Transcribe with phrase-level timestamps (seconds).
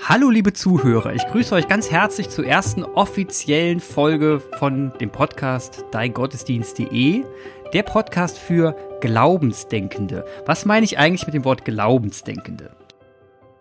[0.00, 5.84] Hallo liebe Zuhörer, ich grüße euch ganz herzlich zur ersten offiziellen Folge von dem Podcast
[5.92, 7.24] deingottesdienst.de,
[7.72, 10.24] der Podcast für Glaubensdenkende.
[10.46, 12.74] Was meine ich eigentlich mit dem Wort Glaubensdenkende?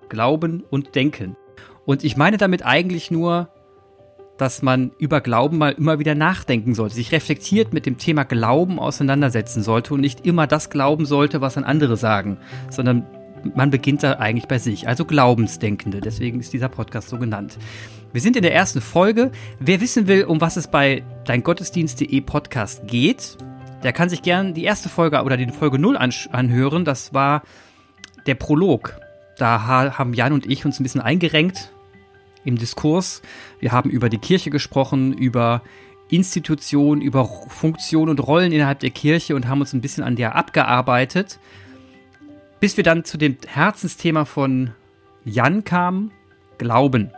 [0.10, 1.36] Glauben und Denken.
[1.86, 3.50] Und ich meine damit eigentlich nur,
[4.38, 8.80] dass man über Glauben mal immer wieder nachdenken sollte, sich reflektiert mit dem Thema Glauben
[8.80, 12.38] auseinandersetzen sollte und nicht immer das glauben sollte, was an andere sagen,
[12.70, 13.06] sondern
[13.56, 16.02] man beginnt da eigentlich bei sich, also Glaubensdenkende.
[16.02, 17.58] Deswegen ist dieser Podcast so genannt.
[18.14, 19.32] Wir sind in der ersten Folge.
[19.60, 23.38] Wer wissen will, um was es bei deingottesdienst.de Podcast geht,
[23.84, 26.86] der kann sich gern die erste Folge oder die Folge 0 anhören.
[26.86, 27.44] Das war
[28.28, 29.00] der Prolog.
[29.38, 29.64] Da
[29.98, 31.72] haben Jan und ich uns ein bisschen eingerenkt
[32.44, 33.22] im Diskurs.
[33.60, 35.62] Wir haben über die Kirche gesprochen, über
[36.10, 40.36] Institutionen, über Funktionen und Rollen innerhalb der Kirche und haben uns ein bisschen an der
[40.36, 41.40] abgearbeitet.
[42.62, 44.70] Bis wir dann zu dem Herzensthema von
[45.26, 46.12] Jan kamen,
[46.60, 47.10] Glauben.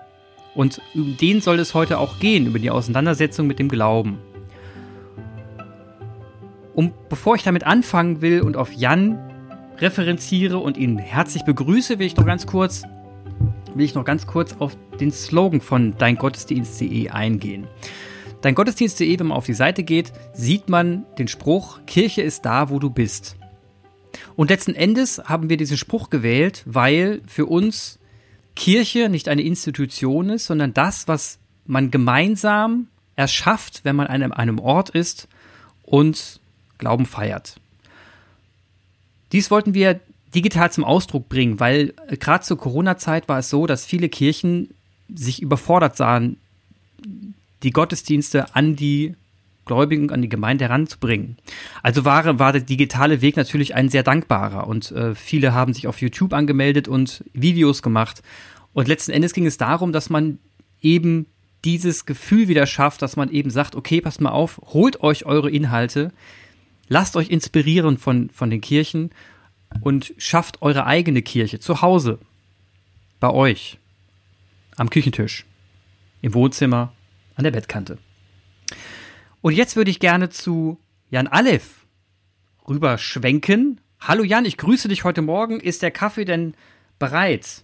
[0.56, 4.20] Und um den soll es heute auch gehen, über die Auseinandersetzung mit dem Glauben.
[6.74, 9.20] Und bevor ich damit anfangen will und auf Jan
[9.80, 12.84] referenziere und ihn herzlich begrüße, will ich noch ganz kurz,
[13.76, 17.68] will ich noch ganz kurz auf den Slogan von deingottesdienst.de eingehen.
[18.42, 22.80] Deingottesdienst.de, wenn man auf die Seite geht, sieht man den Spruch, Kirche ist da, wo
[22.80, 23.36] du bist.
[24.36, 28.00] Und letzten Endes haben wir diesen Spruch gewählt, weil für uns
[28.56, 34.60] Kirche nicht eine Institution ist, sondern das, was man gemeinsam erschafft, wenn man an einem
[34.60, 35.28] Ort ist
[35.84, 36.40] und
[36.78, 37.60] Glauben feiert.
[39.32, 40.00] Dies wollten wir
[40.34, 44.70] digital zum Ausdruck bringen, weil äh, gerade zur Corona-Zeit war es so, dass viele Kirchen
[45.14, 46.38] sich überfordert sahen,
[47.62, 49.16] die Gottesdienste an die
[49.66, 51.38] Gläubigen an die Gemeinde heranzubringen.
[51.82, 55.88] Also war, war der digitale Weg natürlich ein sehr dankbarer und äh, viele haben sich
[55.88, 58.22] auf YouTube angemeldet und Videos gemacht.
[58.74, 60.40] Und letzten Endes ging es darum, dass man
[60.82, 61.28] eben
[61.64, 65.50] dieses Gefühl wieder schafft, dass man eben sagt, okay, passt mal auf, holt euch eure
[65.50, 66.12] Inhalte,
[66.90, 69.12] lasst euch inspirieren von, von den Kirchen
[69.82, 72.20] und schafft eure eigene Kirche zu Hause,
[73.20, 73.78] bei euch,
[74.76, 75.46] am Küchentisch,
[76.22, 76.92] im Wohnzimmer,
[77.36, 77.98] an der Bettkante.
[79.44, 81.86] Und jetzt würde ich gerne zu Jan Aleph
[82.66, 83.82] rüberschwenken.
[84.00, 85.60] Hallo Jan, ich grüße dich heute Morgen.
[85.60, 86.54] Ist der Kaffee denn
[86.98, 87.62] bereit?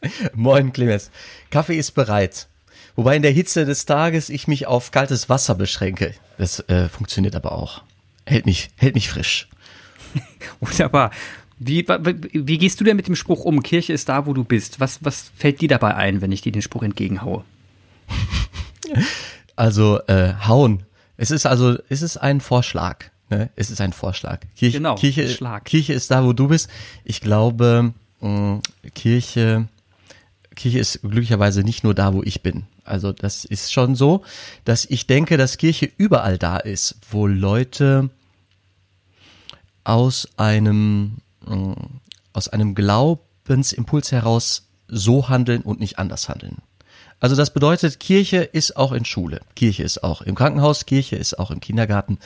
[0.34, 1.10] Moin Clemens.
[1.50, 2.46] Kaffee ist bereit.
[2.94, 6.14] Wobei in der Hitze des Tages ich mich auf kaltes Wasser beschränke.
[6.38, 7.82] Das äh, funktioniert aber auch.
[8.24, 9.48] Hält mich, hält mich frisch.
[10.60, 11.10] Wunderbar.
[11.58, 13.64] Wie, wie gehst du denn mit dem Spruch um?
[13.64, 14.78] Kirche ist da, wo du bist.
[14.78, 17.42] Was, was fällt dir dabei ein, wenn ich dir den Spruch entgegenhaue?
[19.56, 20.84] Also äh, hauen.
[21.16, 23.04] Es ist also, es ist ein Vorschlag.
[23.30, 23.50] Ne?
[23.56, 24.40] Es ist ein Vorschlag.
[24.56, 25.64] Kirche, genau, Kirche, Schlag.
[25.64, 26.68] Kirche ist da, wo du bist.
[27.04, 28.60] Ich glaube, mh,
[28.94, 29.68] Kirche,
[30.54, 32.64] Kirche ist glücklicherweise nicht nur da, wo ich bin.
[32.84, 34.22] Also das ist schon so,
[34.64, 38.10] dass ich denke, dass Kirche überall da ist, wo Leute
[39.84, 41.76] aus einem mh,
[42.32, 46.58] aus einem Glaubensimpuls heraus so handeln und nicht anders handeln.
[47.22, 51.38] Also das bedeutet, Kirche ist auch in Schule, Kirche ist auch im Krankenhaus, Kirche ist
[51.38, 52.18] auch im Kindergarten.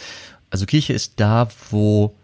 [0.48, 2.16] Also Kirche ist da, wo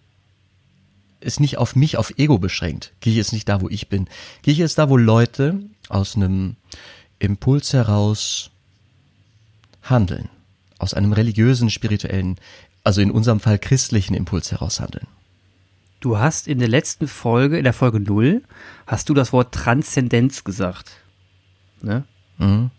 [1.20, 2.94] es nicht auf mich, auf Ego beschränkt.
[3.02, 4.08] Kirche ist nicht da, wo ich bin.
[4.42, 6.56] Kirche ist da, wo Leute aus einem
[7.18, 8.50] Impuls heraus
[9.82, 10.30] handeln.
[10.78, 12.38] Aus einem religiösen, spirituellen,
[12.84, 15.08] also in unserem Fall christlichen Impuls heraus handeln.
[16.00, 18.42] Du hast in der letzten Folge, in der Folge 0,
[18.86, 20.92] hast du das Wort Transzendenz gesagt.
[21.82, 22.04] Ne?
[22.42, 22.70] Mhm.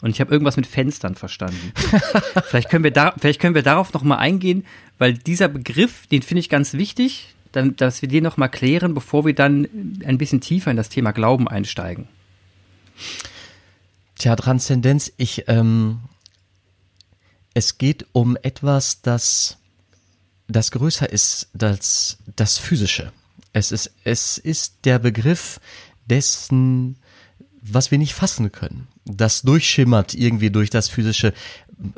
[0.00, 1.72] Und ich habe irgendwas mit Fenstern verstanden.
[2.46, 4.66] vielleicht, können wir da, vielleicht können wir darauf nochmal eingehen,
[4.98, 9.24] weil dieser Begriff, den finde ich ganz wichtig, dann, dass wir den nochmal klären, bevor
[9.24, 9.66] wir dann
[10.04, 12.08] ein bisschen tiefer in das Thema Glauben einsteigen.
[14.16, 16.00] Tja, Transzendenz, ich, ähm,
[17.54, 19.56] es geht um etwas, das,
[20.48, 23.12] das größer ist als das Physische.
[23.52, 25.60] Es ist, es ist der Begriff
[26.06, 26.96] dessen,
[27.66, 28.88] was wir nicht fassen können.
[29.04, 31.32] Das durchschimmert irgendwie durch das physische.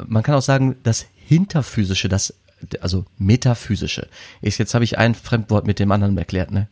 [0.06, 2.34] Man kann auch sagen, das hinterphysische, das
[2.80, 4.08] also metaphysische.
[4.40, 6.68] Ich, jetzt habe ich ein Fremdwort mit dem anderen erklärt, ne?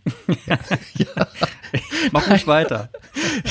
[0.47, 0.59] ja.
[0.95, 1.29] ja.
[2.13, 2.91] Mach nicht weiter.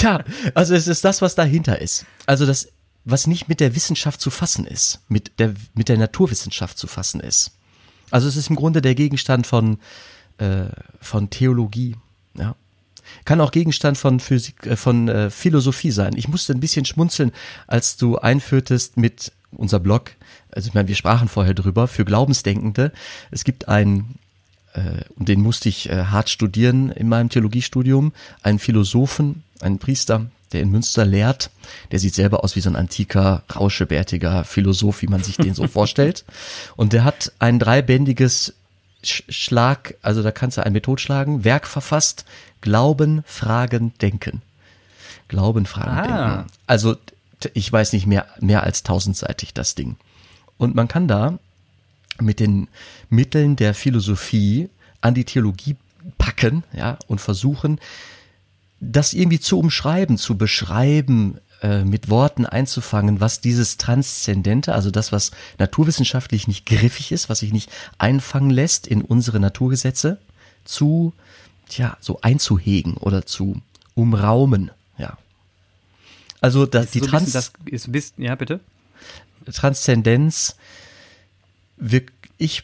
[0.01, 0.23] Ja,
[0.53, 2.05] also es ist das, was dahinter ist.
[2.25, 2.69] Also das,
[3.03, 7.19] was nicht mit der Wissenschaft zu fassen ist, mit der mit der Naturwissenschaft zu fassen
[7.19, 7.51] ist.
[8.09, 9.79] Also es ist im Grunde der Gegenstand von
[10.37, 10.67] äh,
[11.01, 11.95] von Theologie,
[12.37, 12.55] ja.
[13.25, 16.13] Kann auch Gegenstand von Physik, äh, von äh, Philosophie sein.
[16.15, 17.31] Ich musste ein bisschen schmunzeln,
[17.67, 20.11] als du einführtest mit unser Blog.
[20.51, 22.91] Also ich meine, wir sprachen vorher drüber für Glaubensdenkende.
[23.31, 24.15] Es gibt ein
[24.73, 30.27] äh, und den musste ich äh, hart studieren in meinem Theologiestudium, einen Philosophen, einen Priester,
[30.51, 31.49] der in Münster lehrt.
[31.91, 35.67] Der sieht selber aus wie so ein antiker, rauschebärtiger Philosoph, wie man sich den so
[35.67, 36.25] vorstellt.
[36.75, 38.53] Und der hat ein dreibändiges
[39.03, 42.25] Schlag, also da kannst du ein mit totschlagen, Werk verfasst,
[42.61, 44.41] Glauben, Fragen, Denken.
[45.27, 46.35] Glauben, Fragen, ah.
[46.35, 46.51] Denken.
[46.67, 46.95] Also
[47.53, 49.97] ich weiß nicht mehr, mehr als tausendseitig das Ding.
[50.57, 51.37] Und man kann da
[52.19, 52.67] mit den
[53.09, 54.69] Mitteln der Philosophie
[55.01, 55.75] an die Theologie
[56.17, 57.79] packen, ja, und versuchen,
[58.79, 65.13] das irgendwie zu umschreiben, zu beschreiben, äh, mit Worten einzufangen, was dieses Transzendente, also das,
[65.13, 70.19] was naturwissenschaftlich nicht griffig ist, was sich nicht einfangen lässt in unsere Naturgesetze,
[70.65, 71.13] zu,
[71.69, 73.61] tja, so einzuhegen oder zu
[73.95, 75.17] umraumen, ja.
[76.41, 78.59] Also das, die so Trans das ist bisschen, ja bitte.
[79.49, 80.57] Transzendenz,
[81.77, 82.03] wir,
[82.37, 82.63] ich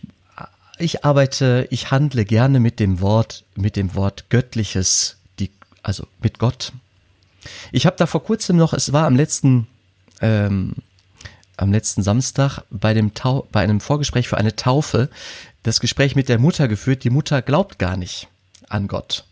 [0.78, 5.51] ich arbeite, ich handle gerne mit dem Wort, mit dem Wort Göttliches, die,
[5.84, 6.74] also mit Gott.
[7.71, 9.68] Ich habe da vor kurzem noch, es war am letzten,
[10.21, 10.75] ähm,
[11.57, 15.09] am letzten Samstag bei dem Tau, bei einem Vorgespräch für eine Taufe
[15.63, 17.03] das Gespräch mit der Mutter geführt.
[17.03, 18.27] Die Mutter glaubt gar nicht
[18.68, 19.25] an Gott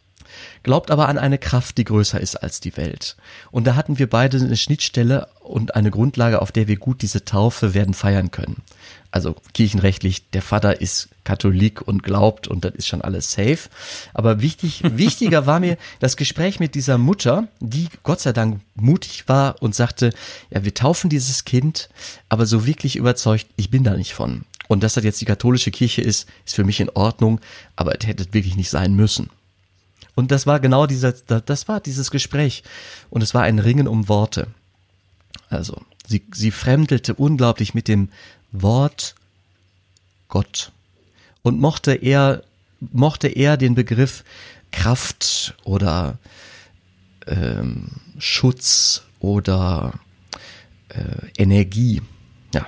[0.64, 3.16] glaubt aber an eine Kraft, die größer ist als die Welt.
[3.52, 7.26] Und da hatten wir beide eine Schnittstelle und eine Grundlage, auf der wir gut diese
[7.26, 8.64] Taufe werden feiern können.
[9.12, 13.70] Also kirchenrechtlich, der Vater ist Katholik und glaubt und das ist schon alles safe.
[14.14, 19.28] Aber wichtig, wichtiger war mir das Gespräch mit dieser Mutter, die Gott sei Dank mutig
[19.28, 20.14] war und sagte,
[20.50, 21.90] ja, wir taufen dieses Kind,
[22.30, 24.44] aber so wirklich überzeugt, ich bin da nicht von.
[24.68, 27.40] Und dass das jetzt die katholische Kirche ist, ist für mich in Ordnung,
[27.76, 29.30] aber es hätte wirklich nicht sein müssen.
[30.18, 32.64] Und das war genau dieser, das war dieses Gespräch.
[33.12, 34.48] Und es war ein Ringen um Worte.
[35.48, 38.10] Also, sie, sie fremdelte unglaublich mit dem
[38.52, 39.14] Wort
[40.28, 40.72] Gott.
[41.44, 42.42] Und mochte er,
[42.80, 44.24] mochte er den Begriff
[44.72, 46.18] Kraft oder
[47.28, 50.00] ähm, Schutz oder
[50.90, 52.02] äh, Energie.
[52.56, 52.66] Ja.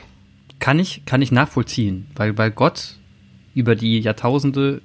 [0.60, 3.00] Kann ich, kann ich nachvollziehen, weil, weil Gott
[3.56, 4.84] über die Jahrtausende,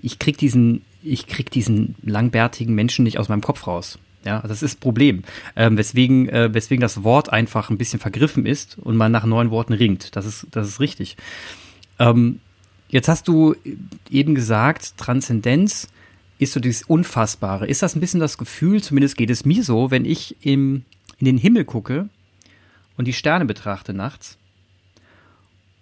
[0.00, 3.98] ich krieg diesen ich krieg diesen langbärtigen Menschen nicht aus meinem Kopf raus.
[4.24, 5.22] Ja, das ist Problem.
[5.56, 9.50] Ähm, weswegen, äh, weswegen das Wort einfach ein bisschen vergriffen ist und man nach neuen
[9.50, 10.16] Worten ringt.
[10.16, 11.16] Das ist, das ist richtig.
[11.98, 12.40] Ähm,
[12.88, 13.54] jetzt hast du
[14.10, 15.88] eben gesagt, Transzendenz
[16.38, 17.66] ist so dieses Unfassbare.
[17.66, 20.84] Ist das ein bisschen das Gefühl, zumindest geht es mir so, wenn ich im,
[21.18, 22.08] in den Himmel gucke
[22.96, 24.36] und die Sterne betrachte nachts,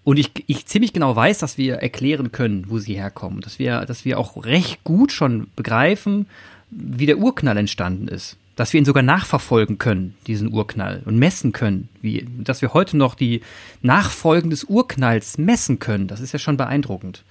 [0.07, 3.41] und ich, ich ziemlich genau weiß, dass wir erklären können, wo sie herkommen.
[3.41, 6.29] Dass wir, dass wir auch recht gut schon begreifen,
[6.71, 8.37] wie der Urknall entstanden ist.
[8.55, 11.89] Dass wir ihn sogar nachverfolgen können, diesen Urknall, und messen können.
[12.03, 13.41] Wie, dass wir heute noch die
[13.83, 16.07] Nachfolgen des Urknalls messen können.
[16.07, 17.25] Das ist ja schon beeindruckend.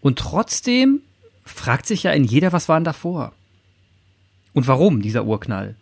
[0.00, 1.00] Und trotzdem
[1.44, 3.32] fragt sich ja in jeder, was war denn davor?
[4.52, 5.74] Und warum dieser Urknall?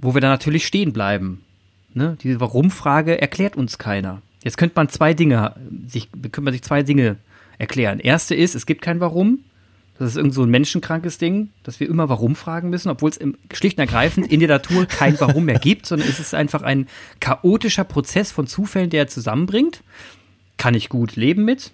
[0.00, 1.40] Wo wir dann natürlich stehen bleiben.
[1.94, 2.18] Ne?
[2.22, 4.20] Diese Warum-Frage erklärt uns keiner.
[4.44, 5.56] Jetzt könnte man zwei Dinge,
[5.88, 7.16] sich, könnte man sich zwei Dinge
[7.58, 7.98] erklären.
[7.98, 9.40] Erste ist, es gibt kein Warum.
[9.98, 13.18] Das ist irgend so ein menschenkrankes Ding, dass wir immer Warum fragen müssen, obwohl es
[13.52, 16.88] schlicht und ergreifend in der Natur kein Warum mehr gibt, sondern es ist einfach ein
[17.20, 19.82] chaotischer Prozess von Zufällen, der er zusammenbringt.
[20.56, 21.72] Kann ich gut leben mit.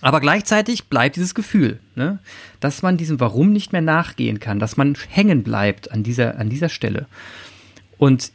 [0.00, 2.18] Aber gleichzeitig bleibt dieses Gefühl, ne,
[2.60, 6.50] dass man diesem Warum nicht mehr nachgehen kann, dass man hängen bleibt an dieser, an
[6.50, 7.06] dieser Stelle.
[7.98, 8.30] Und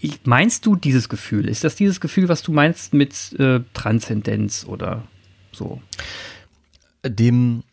[0.00, 1.48] ich, meinst du dieses Gefühl?
[1.48, 5.02] Ist das dieses Gefühl, was du meinst mit äh, Transzendenz oder
[5.52, 5.82] so?
[7.04, 7.64] Dem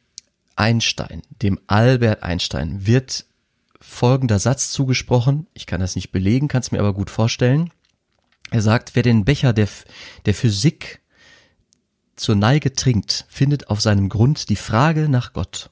[0.56, 3.26] Einstein, dem Albert Einstein, wird
[3.80, 5.46] folgender Satz zugesprochen.
[5.54, 7.70] Ich kann das nicht belegen, kann es mir aber gut vorstellen.
[8.50, 9.68] Er sagt, wer den Becher der,
[10.26, 11.02] der Physik
[12.16, 15.70] zur Neige trinkt, findet auf seinem Grund die Frage nach Gott.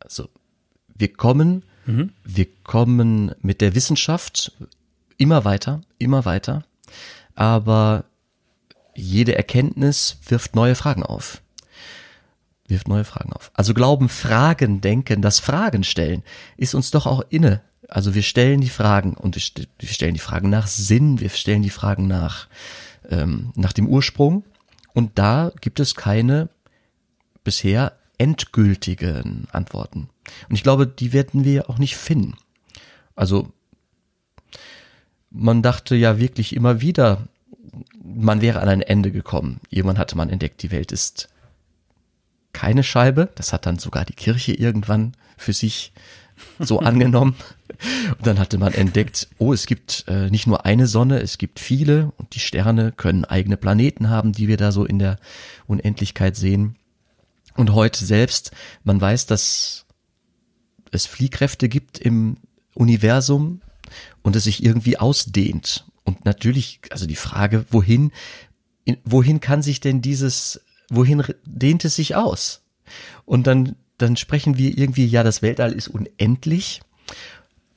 [0.00, 0.28] Also,
[0.94, 2.12] wir kommen, mhm.
[2.24, 4.52] wir kommen mit der Wissenschaft
[5.16, 6.64] immer weiter, immer weiter.
[7.34, 8.04] Aber
[8.94, 11.42] jede Erkenntnis wirft neue Fragen auf.
[12.66, 13.50] Wirft neue Fragen auf.
[13.54, 16.22] Also Glauben, Fragen denken, das Fragen stellen,
[16.56, 17.60] ist uns doch auch inne.
[17.88, 21.70] Also wir stellen die Fragen und wir stellen die Fragen nach Sinn, wir stellen die
[21.70, 22.48] Fragen nach,
[23.10, 24.44] ähm, nach dem Ursprung.
[24.94, 26.48] Und da gibt es keine
[27.42, 30.08] bisher endgültigen Antworten.
[30.48, 32.36] Und ich glaube, die werden wir auch nicht finden.
[33.14, 33.52] Also
[35.34, 37.26] man dachte ja wirklich immer wieder,
[38.02, 39.60] man wäre an ein Ende gekommen.
[39.68, 41.28] Irgendwann hatte man entdeckt, die Welt ist
[42.52, 43.28] keine Scheibe.
[43.34, 45.92] Das hat dann sogar die Kirche irgendwann für sich
[46.60, 47.34] so angenommen.
[48.16, 51.58] Und dann hatte man entdeckt, oh, es gibt äh, nicht nur eine Sonne, es gibt
[51.58, 55.18] viele und die Sterne können eigene Planeten haben, die wir da so in der
[55.66, 56.76] Unendlichkeit sehen.
[57.56, 58.52] Und heute selbst,
[58.84, 59.84] man weiß, dass
[60.92, 62.36] es Fliehkräfte gibt im
[62.74, 63.60] Universum
[64.22, 65.84] und es sich irgendwie ausdehnt.
[66.04, 68.12] Und natürlich, also die Frage, wohin,
[69.04, 70.60] wohin kann sich denn dieses,
[70.90, 72.62] wohin dehnt es sich aus?
[73.24, 76.82] Und dann, dann sprechen wir irgendwie, ja, das Weltall ist unendlich.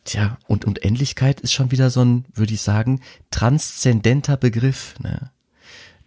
[0.04, 4.96] Tja, und Unendlichkeit ist schon wieder so ein, würde ich sagen, transzendenter Begriff.
[5.00, 5.32] Ne?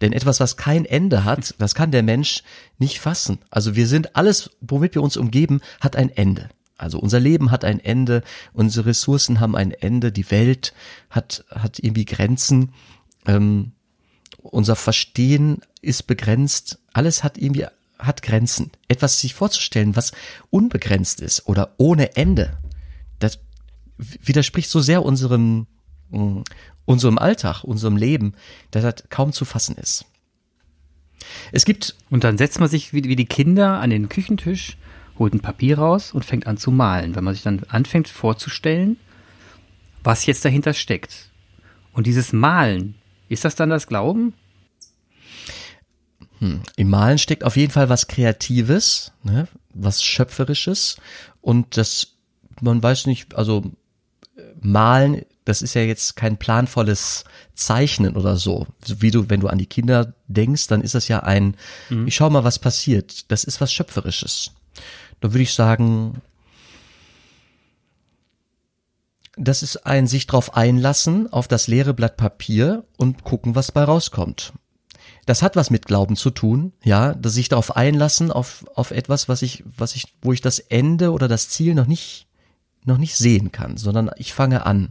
[0.01, 2.43] Denn etwas, was kein Ende hat, das kann der Mensch
[2.77, 3.39] nicht fassen.
[3.49, 6.49] Also wir sind alles, womit wir uns umgeben, hat ein Ende.
[6.81, 8.23] Also unser Leben hat ein Ende,
[8.53, 10.73] unsere Ressourcen haben ein Ende, die Welt
[11.11, 12.73] hat, hat irgendwie Grenzen,
[13.27, 13.73] ähm,
[14.39, 17.67] unser Verstehen ist begrenzt, alles hat irgendwie,
[17.99, 18.71] hat Grenzen.
[18.87, 20.11] Etwas sich vorzustellen, was
[20.49, 22.57] unbegrenzt ist oder ohne Ende,
[23.19, 23.37] das
[23.97, 25.67] widerspricht so sehr unserem,
[26.09, 26.39] mm,
[26.85, 28.33] unserem Alltag, unserem Leben,
[28.71, 30.05] dass das kaum zu fassen ist.
[31.51, 31.95] Es gibt.
[32.09, 34.77] Und dann setzt man sich wie, wie die Kinder an den Küchentisch,
[35.21, 38.97] holt ein Papier raus und fängt an zu malen, wenn man sich dann anfängt vorzustellen,
[40.03, 41.29] was jetzt dahinter steckt.
[41.93, 42.95] Und dieses Malen,
[43.29, 44.33] ist das dann das Glauben?
[46.39, 46.61] Hm.
[46.75, 49.47] Im Malen steckt auf jeden Fall was Kreatives, ne?
[49.75, 50.97] was Schöpferisches
[51.39, 52.15] und das,
[52.59, 53.63] man weiß nicht, also
[54.59, 58.65] Malen, das ist ja jetzt kein planvolles Zeichnen oder so.
[58.87, 61.57] Wie du, wenn du an die Kinder denkst, dann ist das ja ein,
[61.89, 62.07] mhm.
[62.07, 63.31] ich schau mal, was passiert.
[63.31, 64.51] Das ist was Schöpferisches.
[65.21, 66.21] Da würde ich sagen,
[69.37, 73.83] das ist ein sich drauf einlassen auf das leere Blatt Papier und gucken, was bei
[73.83, 74.53] rauskommt.
[75.25, 79.29] Das hat was mit Glauben zu tun, ja, dass sich darauf einlassen auf, auf etwas,
[79.29, 82.27] was ich, was ich, wo ich das Ende oder das Ziel noch nicht
[82.85, 84.89] noch nicht sehen kann, sondern ich fange an.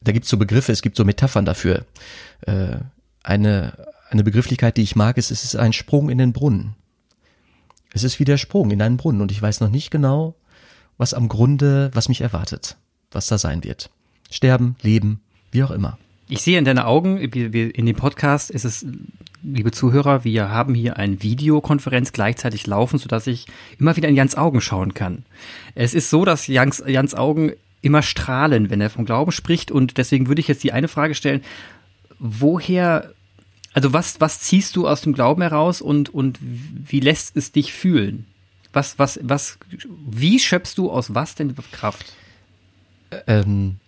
[0.00, 1.84] Da gibt es so Begriffe, es gibt so Metaphern dafür.
[2.42, 2.78] Äh,
[3.22, 6.74] eine, eine Begrifflichkeit, die ich mag, ist, es ist ein Sprung in den Brunnen.
[7.92, 10.34] Es ist wie der Sprung in einen Brunnen und ich weiß noch nicht genau,
[10.98, 12.76] was am Grunde, was mich erwartet,
[13.10, 13.90] was da sein wird.
[14.30, 15.98] Sterben, leben, wie auch immer.
[16.28, 18.84] Ich sehe in deinen Augen, in dem Podcast ist es,
[19.42, 23.46] liebe Zuhörer, wir haben hier eine Videokonferenz gleichzeitig laufen, sodass ich
[23.78, 25.24] immer wieder in Jans Augen schauen kann.
[25.74, 29.96] Es ist so, dass Jans, Jans Augen immer strahlen, wenn er vom Glauben spricht und
[29.96, 31.42] deswegen würde ich jetzt die eine Frage stellen,
[32.18, 33.14] woher,
[33.78, 37.72] also was, was ziehst du aus dem Glauben heraus und, und wie lässt es dich
[37.72, 38.26] fühlen?
[38.72, 39.56] Was, was, was,
[40.04, 42.12] wie schöpfst du aus was denn Kraft?
[43.28, 43.78] Ähm,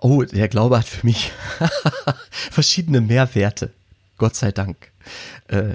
[0.00, 1.32] Oh, der Glaube hat für mich
[2.30, 3.72] verschiedene Mehrwerte.
[4.16, 4.92] Gott sei Dank.
[5.48, 5.74] Äh,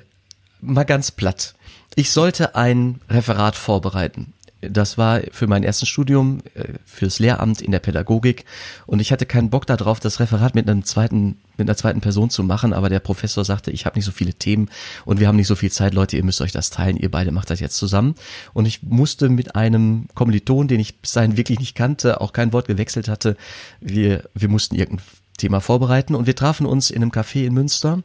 [0.61, 1.55] mal ganz platt.
[1.95, 7.71] Ich sollte ein Referat vorbereiten das war für mein erstes Studium, äh, fürs Lehramt in
[7.71, 8.45] der Pädagogik.
[8.85, 12.29] Und ich hatte keinen Bock darauf, das Referat mit einem zweiten, mit einer zweiten Person
[12.29, 14.69] zu machen, aber der Professor sagte, ich habe nicht so viele Themen
[15.05, 17.31] und wir haben nicht so viel Zeit, Leute, ihr müsst euch das teilen, ihr beide
[17.31, 18.15] macht das jetzt zusammen.
[18.53, 22.53] Und ich musste mit einem Kommiliton, den ich bis dahin wirklich nicht kannte, auch kein
[22.53, 23.35] Wort gewechselt hatte,
[23.79, 25.05] wir, wir mussten irgendein
[25.37, 26.15] Thema vorbereiten.
[26.15, 28.03] Und wir trafen uns in einem Café in Münster.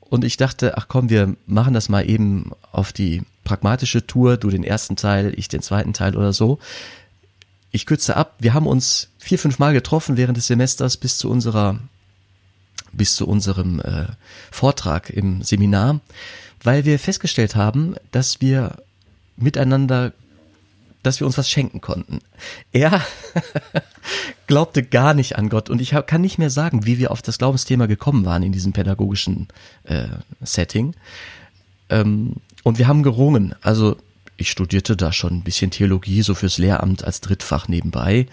[0.00, 4.50] Und ich dachte, ach komm, wir machen das mal eben auf die pragmatische Tour, du
[4.50, 6.58] den ersten Teil, ich den zweiten Teil oder so.
[7.70, 11.30] Ich kürze ab, wir haben uns vier, fünf Mal getroffen während des Semesters bis zu
[11.30, 11.78] unserer,
[12.92, 14.06] bis zu unserem äh,
[14.50, 16.00] Vortrag im Seminar,
[16.62, 18.76] weil wir festgestellt haben, dass wir
[19.36, 20.12] miteinander
[21.02, 22.20] dass wir uns was schenken konnten.
[22.70, 23.04] Er
[24.46, 27.38] glaubte gar nicht an Gott und ich kann nicht mehr sagen, wie wir auf das
[27.38, 29.48] Glaubensthema gekommen waren in diesem pädagogischen
[29.84, 30.06] äh,
[30.40, 30.94] Setting.
[31.88, 33.54] Ähm, und wir haben gerungen.
[33.60, 33.96] Also
[34.36, 38.26] ich studierte da schon ein bisschen Theologie, so fürs Lehramt als Drittfach nebenbei.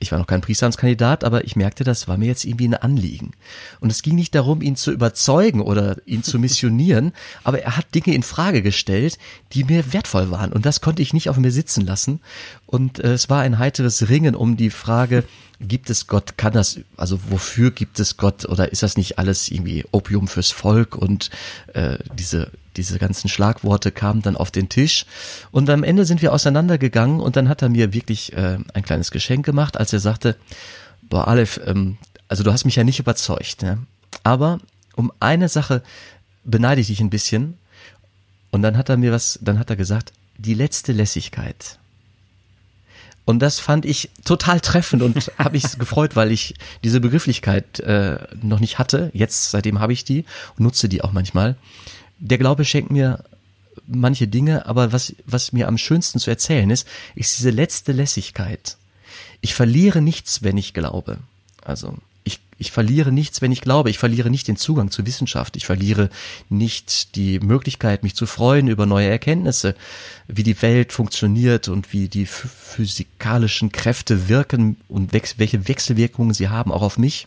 [0.00, 3.32] Ich war noch kein Priesteramtskandidat, aber ich merkte, das war mir jetzt irgendwie ein Anliegen.
[3.80, 7.12] Und es ging nicht darum, ihn zu überzeugen oder ihn zu missionieren,
[7.44, 9.18] aber er hat Dinge in Frage gestellt,
[9.52, 10.52] die mir wertvoll waren.
[10.52, 12.20] Und das konnte ich nicht auf mir sitzen lassen.
[12.66, 15.24] Und äh, es war ein heiteres Ringen um die Frage,
[15.64, 19.50] gibt es Gott, kann das, also wofür gibt es Gott oder ist das nicht alles
[19.50, 21.30] irgendwie Opium fürs Volk und
[21.72, 25.06] äh, diese diese ganzen Schlagworte kamen dann auf den Tisch
[25.52, 29.10] und am Ende sind wir auseinandergegangen und dann hat er mir wirklich äh, ein kleines
[29.10, 30.36] Geschenk gemacht, als er sagte,
[31.02, 33.78] boah Aleph, ähm, also du hast mich ja nicht überzeugt, ne?
[34.24, 34.58] aber
[34.96, 35.82] um eine Sache
[36.44, 37.58] beneide ich dich ein bisschen
[38.50, 41.78] und dann hat er mir was, dann hat er gesagt, die letzte Lässigkeit.
[43.26, 48.18] Und das fand ich total treffend und habe mich gefreut, weil ich diese Begrifflichkeit äh,
[48.42, 49.10] noch nicht hatte.
[49.14, 50.24] Jetzt, seitdem habe ich die
[50.56, 51.56] und nutze die auch manchmal
[52.18, 53.24] der Glaube schenkt mir
[53.86, 58.76] manche Dinge, aber was, was mir am schönsten zu erzählen ist, ist diese letzte Lässigkeit.
[59.40, 61.18] Ich verliere nichts, wenn ich glaube.
[61.62, 63.90] Also, ich, ich verliere nichts, wenn ich glaube.
[63.90, 65.56] Ich verliere nicht den Zugang zur Wissenschaft.
[65.56, 66.08] Ich verliere
[66.48, 69.76] nicht die Möglichkeit, mich zu freuen über neue Erkenntnisse,
[70.26, 76.72] wie die Welt funktioniert und wie die physikalischen Kräfte wirken und welche Wechselwirkungen sie haben,
[76.72, 77.26] auch auf mich.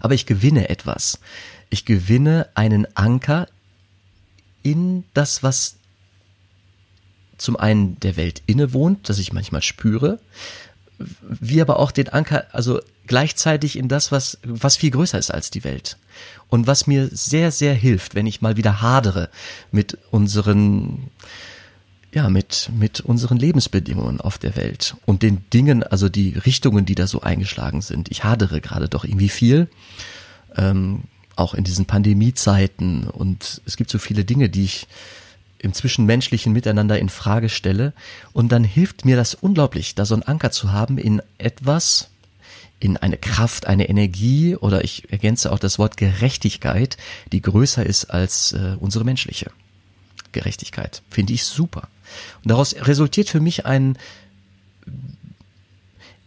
[0.00, 1.20] Aber ich gewinne etwas.
[1.70, 3.46] Ich gewinne einen Anker
[4.64, 5.76] in das, was
[7.36, 10.18] zum einen der Welt innewohnt, das ich manchmal spüre,
[11.22, 15.50] wie aber auch den Anker, also gleichzeitig in das, was, was viel größer ist als
[15.50, 15.96] die Welt.
[16.48, 19.28] Und was mir sehr, sehr hilft, wenn ich mal wieder hadere
[19.70, 21.10] mit unseren,
[22.12, 26.94] ja, mit, mit unseren Lebensbedingungen auf der Welt und den Dingen, also die Richtungen, die
[26.94, 28.10] da so eingeschlagen sind.
[28.10, 29.68] Ich hadere gerade doch irgendwie viel,
[30.56, 31.02] ähm,
[31.36, 34.88] auch in diesen Pandemiezeiten und es gibt so viele Dinge, die ich
[35.58, 37.92] im zwischenmenschlichen Miteinander in Frage stelle.
[38.32, 42.10] Und dann hilft mir das unglaublich, da so einen Anker zu haben in etwas,
[42.80, 46.96] in eine Kraft, eine Energie oder ich ergänze auch das Wort Gerechtigkeit,
[47.32, 49.50] die größer ist als äh, unsere menschliche
[50.32, 51.02] Gerechtigkeit.
[51.10, 51.88] Finde ich super.
[52.42, 53.98] Und daraus resultiert für mich ein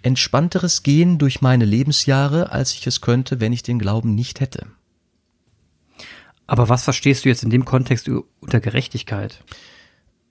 [0.03, 4.67] entspannteres Gehen durch meine Lebensjahre, als ich es könnte, wenn ich den Glauben nicht hätte.
[6.47, 8.09] Aber was verstehst du jetzt in dem Kontext
[8.41, 9.43] unter Gerechtigkeit?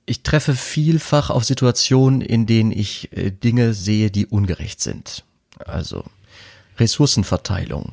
[0.06, 5.24] Ich treffe vielfach auf Situationen, in denen ich äh, Dinge sehe, die ungerecht sind.
[5.66, 6.04] Also
[6.78, 7.92] Ressourcenverteilung,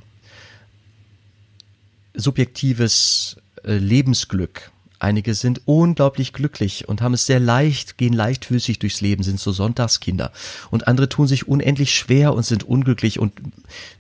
[2.13, 4.71] subjektives äh, Lebensglück.
[4.99, 9.51] Einige sind unglaublich glücklich und haben es sehr leicht, gehen leichtfüßig durchs Leben, sind so
[9.51, 10.31] Sonntagskinder.
[10.71, 13.33] Und andere tun sich unendlich schwer und sind unglücklich und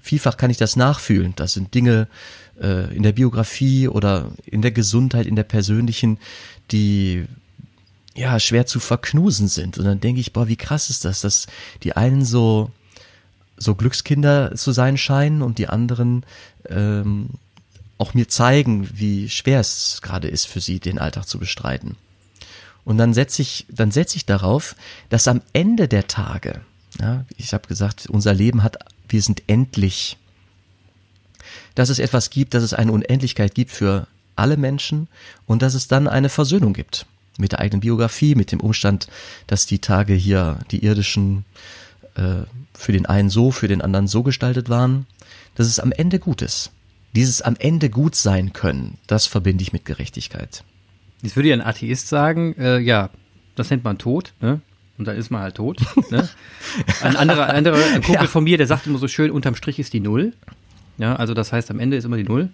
[0.01, 1.33] vielfach kann ich das nachfühlen.
[1.35, 2.07] Das sind Dinge,
[2.61, 6.17] äh, in der Biografie oder in der Gesundheit, in der persönlichen,
[6.71, 7.25] die
[8.15, 9.77] ja schwer zu verknusen sind.
[9.77, 11.47] Und dann denke ich, boah, wie krass ist das, dass
[11.83, 12.71] die einen so
[13.57, 16.25] so Glückskinder zu sein scheinen und die anderen
[16.69, 17.29] ähm,
[17.97, 21.95] auch mir zeigen, wie schwer es gerade ist für sie, den Alltag zu bestreiten.
[22.83, 24.75] Und dann setze ich, dann setze ich darauf,
[25.09, 26.61] dass am Ende der Tage,
[27.01, 28.77] ja, ich habe gesagt, unser Leben hat,
[29.09, 30.17] wir sind endlich
[31.77, 35.07] dass es etwas gibt, dass es eine Unendlichkeit gibt für alle Menschen
[35.45, 37.05] und dass es dann eine Versöhnung gibt
[37.37, 39.07] mit der eigenen Biografie, mit dem Umstand,
[39.45, 41.45] dass die Tage hier, die irdischen,
[42.17, 45.05] äh, für den einen so, für den anderen so gestaltet waren,
[45.55, 46.71] dass es am Ende gut ist.
[47.15, 50.63] Dieses am Ende gut sein können, das verbinde ich mit Gerechtigkeit.
[51.21, 53.09] Jetzt würde ja ein Atheist sagen, äh, ja,
[53.55, 54.61] das nennt man Tod, ne?
[54.97, 55.79] Und dann ist man halt tot.
[56.09, 56.27] Ne?
[57.03, 58.27] Ein anderer, ein anderer ein Kumpel ja.
[58.27, 60.33] von mir, der sagt immer so schön, unterm Strich ist die Null.
[60.97, 62.49] Ja, also das heißt, am Ende ist immer die Null.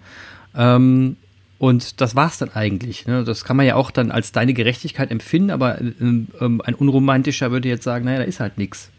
[0.54, 1.16] Ähm,
[1.58, 3.08] und das war's dann eigentlich.
[3.08, 3.24] Ne?
[3.24, 7.52] Das kann man ja auch dann als deine Gerechtigkeit empfinden, aber ähm, ähm ein Unromantischer
[7.52, 8.90] würde jetzt sagen, naja, da ist halt nichts.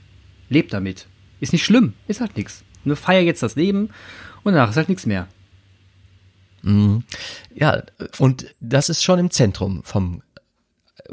[0.49, 1.07] Lebt damit.
[1.41, 2.65] Ist nicht schlimm, ist halt nichts.
[2.85, 2.97] Ne?
[2.97, 3.91] Feier jetzt das Leben
[4.43, 5.29] und danach ist halt nichts mehr.
[6.63, 7.05] Mhm.
[7.55, 7.83] Ja,
[8.19, 10.23] und das ist schon im Zentrum vom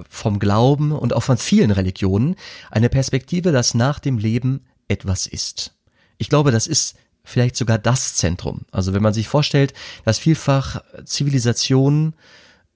[0.09, 2.35] vom Glauben und auch von vielen Religionen
[2.69, 5.73] eine Perspektive, dass nach dem Leben etwas ist.
[6.17, 8.61] Ich glaube, das ist vielleicht sogar das Zentrum.
[8.71, 9.73] Also wenn man sich vorstellt,
[10.05, 12.13] dass vielfach Zivilisation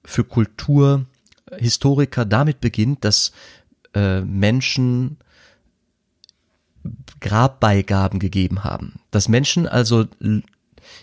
[0.04, 3.32] für Kulturhistoriker damit beginnt, dass
[3.94, 5.18] äh, Menschen
[7.20, 9.00] Grabbeigaben gegeben haben.
[9.10, 10.06] Dass Menschen also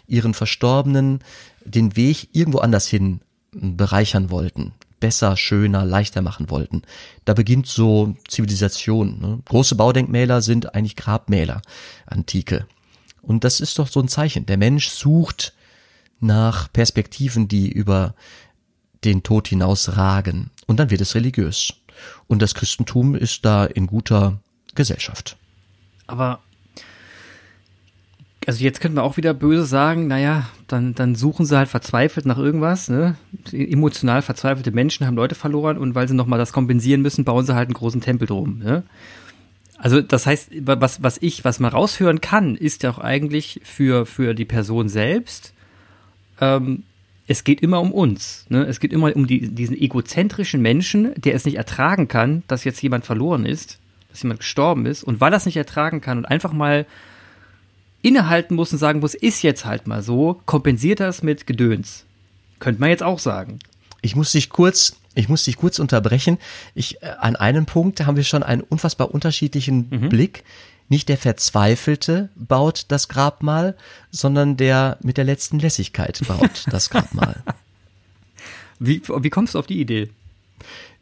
[0.07, 1.19] ihren Verstorbenen
[1.65, 6.81] den Weg irgendwo anders hin bereichern wollten, besser, schöner, leichter machen wollten.
[7.25, 9.19] Da beginnt so Zivilisation.
[9.19, 9.39] Ne?
[9.45, 11.61] Große Baudenkmäler sind eigentlich Grabmäler,
[12.05, 12.65] antike.
[13.21, 14.45] Und das ist doch so ein Zeichen.
[14.45, 15.53] Der Mensch sucht
[16.19, 18.15] nach Perspektiven, die über
[19.03, 20.51] den Tod hinaus ragen.
[20.67, 21.73] Und dann wird es religiös.
[22.27, 24.39] Und das Christentum ist da in guter
[24.75, 25.37] Gesellschaft.
[26.13, 26.41] Aber
[28.45, 32.27] also jetzt könnten wir auch wieder böse sagen, naja, dann, dann suchen sie halt verzweifelt
[32.27, 33.15] nach irgendwas, ne?
[33.51, 37.55] Emotional verzweifelte Menschen haben Leute verloren und weil sie nochmal das kompensieren müssen, bauen sie
[37.55, 38.83] halt einen großen Tempel drum, ne?
[39.79, 44.05] Also das heißt, was, was ich, was man raushören kann, ist ja auch eigentlich für,
[44.05, 45.53] für die Person selbst,
[46.39, 46.83] ähm,
[47.25, 48.45] es geht immer um uns.
[48.49, 48.65] Ne?
[48.65, 52.83] Es geht immer um die, diesen egozentrischen Menschen, der es nicht ertragen kann, dass jetzt
[52.83, 53.79] jemand verloren ist,
[54.13, 55.03] dass jemand gestorben ist.
[55.03, 56.85] Und weil er es nicht ertragen kann und einfach mal
[58.03, 62.05] innehalten muss und sagen muss, ist jetzt halt mal so, kompensiert er es mit Gedöns.
[62.59, 63.59] Könnte man jetzt auch sagen.
[64.01, 66.39] Ich muss dich kurz ich muss dich kurz unterbrechen.
[66.73, 70.09] Ich, äh, an einem Punkt haben wir schon einen unfassbar unterschiedlichen mhm.
[70.09, 70.43] Blick.
[70.89, 73.75] Nicht der Verzweifelte baut das Grabmal,
[74.11, 77.43] sondern der mit der letzten Lässigkeit baut das Grabmal.
[78.79, 80.09] Wie, wie kommst du auf die Idee?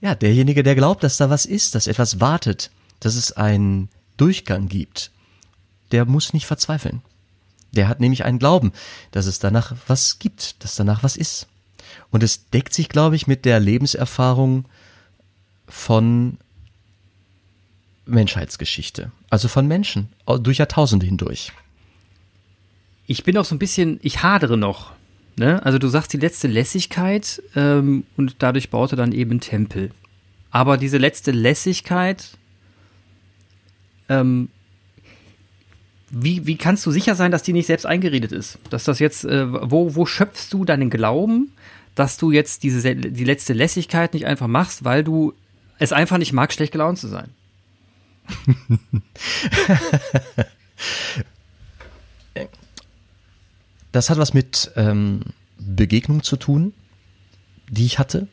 [0.02, 2.72] Ja, derjenige, der glaubt, dass da was ist, dass etwas wartet,
[3.02, 5.12] dass es einen Durchgang gibt,
[5.92, 7.02] der muss nicht verzweifeln.
[7.74, 8.72] Der hat nämlich einen Glauben,
[9.12, 11.48] dass es danach was gibt, dass danach was ist.
[12.12, 14.66] Und es deckt sich, glaube ich, mit der Lebenserfahrung
[15.68, 16.38] von
[18.06, 19.12] Menschheitsgeschichte.
[19.30, 20.10] Also von Menschen
[20.40, 21.52] durch Jahrtausende hindurch.
[23.08, 24.92] Ich bin auch so ein bisschen, ich hadere noch.
[25.38, 25.64] Ne?
[25.66, 29.92] Also du sagst die letzte Lässigkeit ähm, und dadurch baut er dann eben Tempel.
[30.52, 32.38] Aber diese letzte Lässigkeit,
[34.10, 34.50] ähm,
[36.12, 38.60] wie, wie kannst du sicher sein, dass die nicht selbst eingeredet ist?
[38.70, 41.54] Dass das jetzt, äh, wo, wo schöpfst du deinen Glauben,
[41.96, 45.34] dass du jetzt diese, die letzte Lässigkeit nicht einfach machst, weil du
[45.80, 47.30] es einfach nicht magst, schlecht gelaunt zu sein?
[53.94, 55.22] das hat was mit ähm,
[55.58, 56.74] Begegnung zu tun,
[57.70, 58.28] die ich hatte.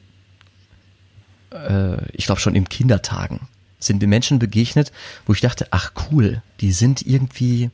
[1.50, 3.46] Äh, ich glaube schon in Kindertagen
[3.78, 4.92] sind mir Menschen begegnet,
[5.26, 7.70] wo ich dachte, ach cool, die sind irgendwie,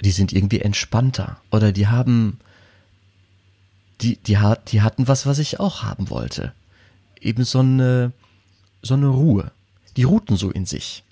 [0.00, 2.38] die sind irgendwie entspannter oder die haben,
[4.00, 6.52] die, die, die hatten was, was ich auch haben wollte.
[7.20, 8.12] Eben so eine,
[8.82, 9.52] so eine Ruhe.
[9.96, 11.04] Die ruhten so in sich.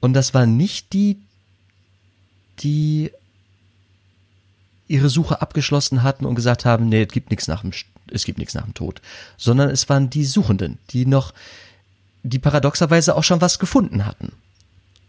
[0.00, 1.18] Und das waren nicht die,
[2.60, 3.10] die
[4.88, 7.72] ihre Suche abgeschlossen hatten und gesagt haben, nee, es gibt nichts nach dem,
[8.10, 9.00] es gibt nichts nach dem Tod,
[9.36, 11.32] sondern es waren die Suchenden, die noch,
[12.22, 14.32] die paradoxerweise auch schon was gefunden hatten.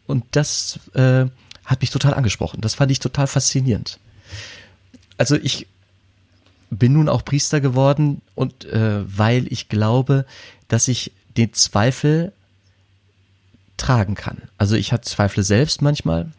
[0.07, 1.25] Und das äh,
[1.65, 2.61] hat mich total angesprochen.
[2.61, 3.99] Das fand ich total faszinierend.
[5.17, 5.67] Also ich
[6.69, 10.25] bin nun auch Priester geworden und äh, weil ich glaube,
[10.67, 12.33] dass ich den Zweifel
[13.77, 14.41] tragen kann.
[14.57, 16.31] Also ich hatte Zweifel selbst manchmal,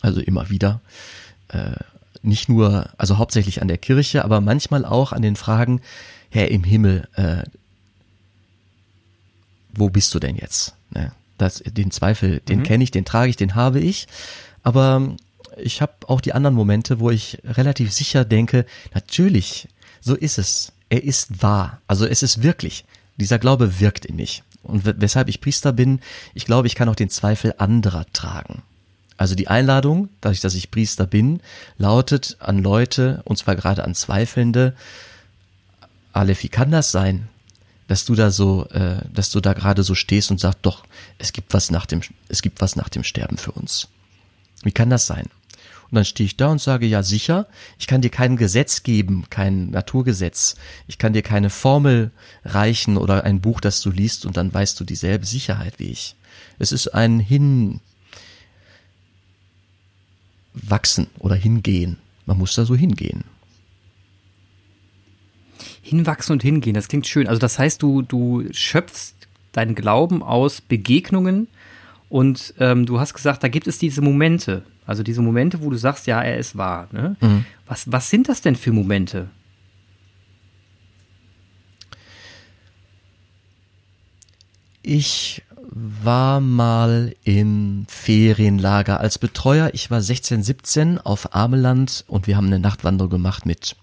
[0.00, 0.80] also immer wieder.
[1.48, 1.76] Äh,
[2.22, 5.80] nicht nur, also hauptsächlich an der Kirche, aber manchmal auch an den Fragen,
[6.30, 7.44] Herr im Himmel, äh,
[9.76, 10.74] wo bist du denn jetzt?
[10.90, 11.12] Ne?
[11.38, 12.64] Das, den Zweifel, den mhm.
[12.64, 14.06] kenne ich, den trage ich, den habe ich.
[14.62, 15.16] Aber
[15.56, 19.68] ich habe auch die anderen Momente, wo ich relativ sicher denke, natürlich,
[20.00, 20.72] so ist es.
[20.88, 21.80] Er ist wahr.
[21.86, 22.84] Also es ist wirklich.
[23.16, 24.42] Dieser Glaube wirkt in mich.
[24.62, 26.00] Und weshalb ich Priester bin,
[26.34, 28.62] ich glaube, ich kann auch den Zweifel anderer tragen.
[29.16, 31.40] Also die Einladung, dadurch, dass ich Priester bin,
[31.78, 34.74] lautet an Leute, und zwar gerade an Zweifelnde,
[36.12, 37.28] Aleph, wie kann das sein,
[37.86, 40.84] dass du da so, äh, dass du da gerade so stehst und sagst, doch,
[41.18, 43.88] es gibt was nach dem, es gibt was nach dem Sterben für uns.
[44.62, 45.28] Wie kann das sein?
[45.90, 47.46] Und dann stehe ich da und sage, ja sicher,
[47.78, 50.56] ich kann dir kein Gesetz geben, kein Naturgesetz.
[50.88, 52.10] Ich kann dir keine Formel
[52.44, 56.16] reichen oder ein Buch, das du liest und dann weißt du dieselbe Sicherheit wie ich.
[56.58, 57.80] Es ist ein Hin,
[60.54, 61.98] wachsen oder hingehen.
[62.26, 63.24] Man muss da so hingehen.
[65.84, 67.28] Hinwachsen und hingehen, das klingt schön.
[67.28, 69.14] Also das heißt, du, du schöpfst
[69.52, 71.46] deinen Glauben aus Begegnungen
[72.08, 74.64] und ähm, du hast gesagt, da gibt es diese Momente.
[74.86, 76.88] Also diese Momente, wo du sagst, ja, er ist wahr.
[76.90, 77.16] Ne?
[77.20, 77.44] Mhm.
[77.66, 79.28] Was, was sind das denn für Momente?
[84.82, 89.70] Ich war mal im Ferienlager als Betreuer.
[89.72, 93.76] Ich war 16, 17 auf Ameland und wir haben eine Nachtwanderung gemacht mit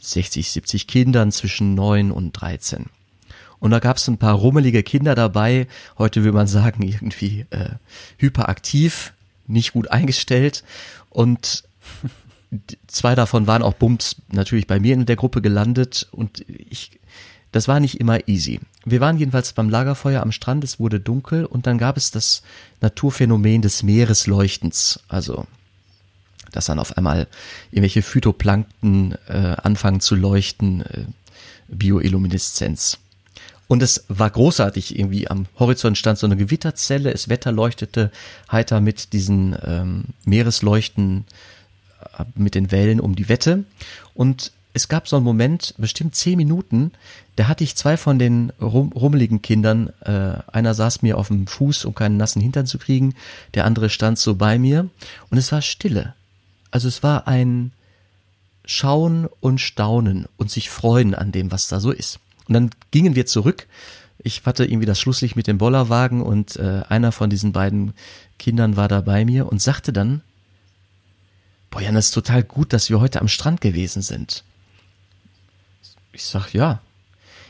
[0.00, 2.86] 60, 70 Kindern zwischen 9 und 13.
[3.58, 7.70] Und da gab es ein paar rummelige Kinder dabei, heute will man sagen, irgendwie äh,
[8.18, 9.12] hyperaktiv,
[9.46, 10.64] nicht gut eingestellt.
[11.10, 11.64] Und
[12.86, 16.98] zwei davon waren auch Bums natürlich bei mir in der Gruppe gelandet und ich
[17.52, 18.60] das war nicht immer easy.
[18.86, 22.42] Wir waren jedenfalls beim Lagerfeuer am Strand, es wurde dunkel und dann gab es das
[22.80, 25.00] Naturphänomen des Meeresleuchtens.
[25.06, 25.46] Also,
[26.52, 27.26] dass dann auf einmal
[27.70, 31.04] irgendwelche Phytoplankten äh, anfangen zu leuchten, äh,
[31.68, 32.98] Bioillumineszenz.
[33.68, 38.10] Und es war großartig, irgendwie am Horizont stand so eine Gewitterzelle, es Wetter leuchtete
[38.50, 41.24] heiter mit diesen ähm, Meeresleuchten,
[42.18, 43.64] äh, mit den Wellen um die Wette.
[44.14, 46.92] Und es gab so einen Moment, bestimmt zehn Minuten,
[47.36, 49.90] da hatte ich zwei von den rum, rummeligen Kindern.
[50.00, 53.14] Äh, einer saß mir auf dem Fuß, um keinen nassen Hintern zu kriegen.
[53.54, 54.88] Der andere stand so bei mir.
[55.30, 56.14] Und es war Stille.
[56.72, 57.70] Also es war ein
[58.64, 62.18] Schauen und Staunen und sich freuen an dem, was da so ist.
[62.48, 63.68] Und dann gingen wir zurück.
[64.18, 67.92] Ich hatte irgendwie das Schlusslicht mit dem Bollerwagen und äh, einer von diesen beiden
[68.38, 70.22] Kindern war da bei mir und sagte dann,
[71.70, 74.44] boah, Jan, das ist total gut, dass wir heute am Strand gewesen sind.
[76.12, 76.80] Ich sag, ja.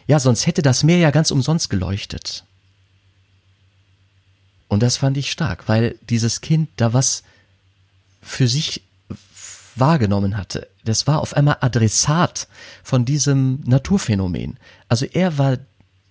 [0.07, 2.45] Ja, sonst hätte das Meer ja ganz umsonst geleuchtet.
[4.69, 7.23] Und das fand ich stark, weil dieses Kind da was
[8.23, 8.83] für sich
[9.77, 10.69] wahrgenommen hatte.
[10.85, 12.49] Das war auf einmal Adressat
[12.83, 14.59] von diesem Naturphänomen.
[14.89, 15.59] Also er war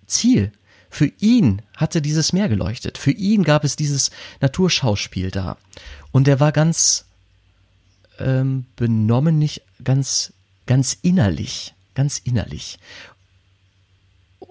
[0.08, 0.52] Ziel.
[0.90, 2.98] Für ihn hatte dieses Meer geleuchtet.
[2.98, 5.58] Für ihn gab es dieses Naturschauspiel da.
[6.12, 7.06] Und er war ganz
[8.20, 10.34] ähm, benommen, nicht ganz,
[10.66, 12.78] ganz innerlich, ganz innerlich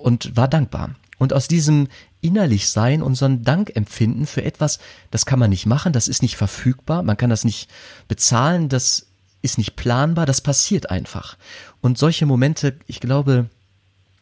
[0.01, 0.95] und war dankbar.
[1.19, 1.89] Und aus diesem
[2.21, 4.79] innerlich sein unseren Dank empfinden für etwas,
[5.11, 7.71] das kann man nicht machen, das ist nicht verfügbar, man kann das nicht
[8.09, 9.07] bezahlen, das
[9.43, 11.37] ist nicht planbar, das passiert einfach.
[11.81, 13.49] Und solche Momente, ich glaube,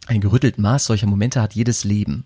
[0.06, 2.24] ein gerüttelt Maß solcher Momente hat jedes Leben.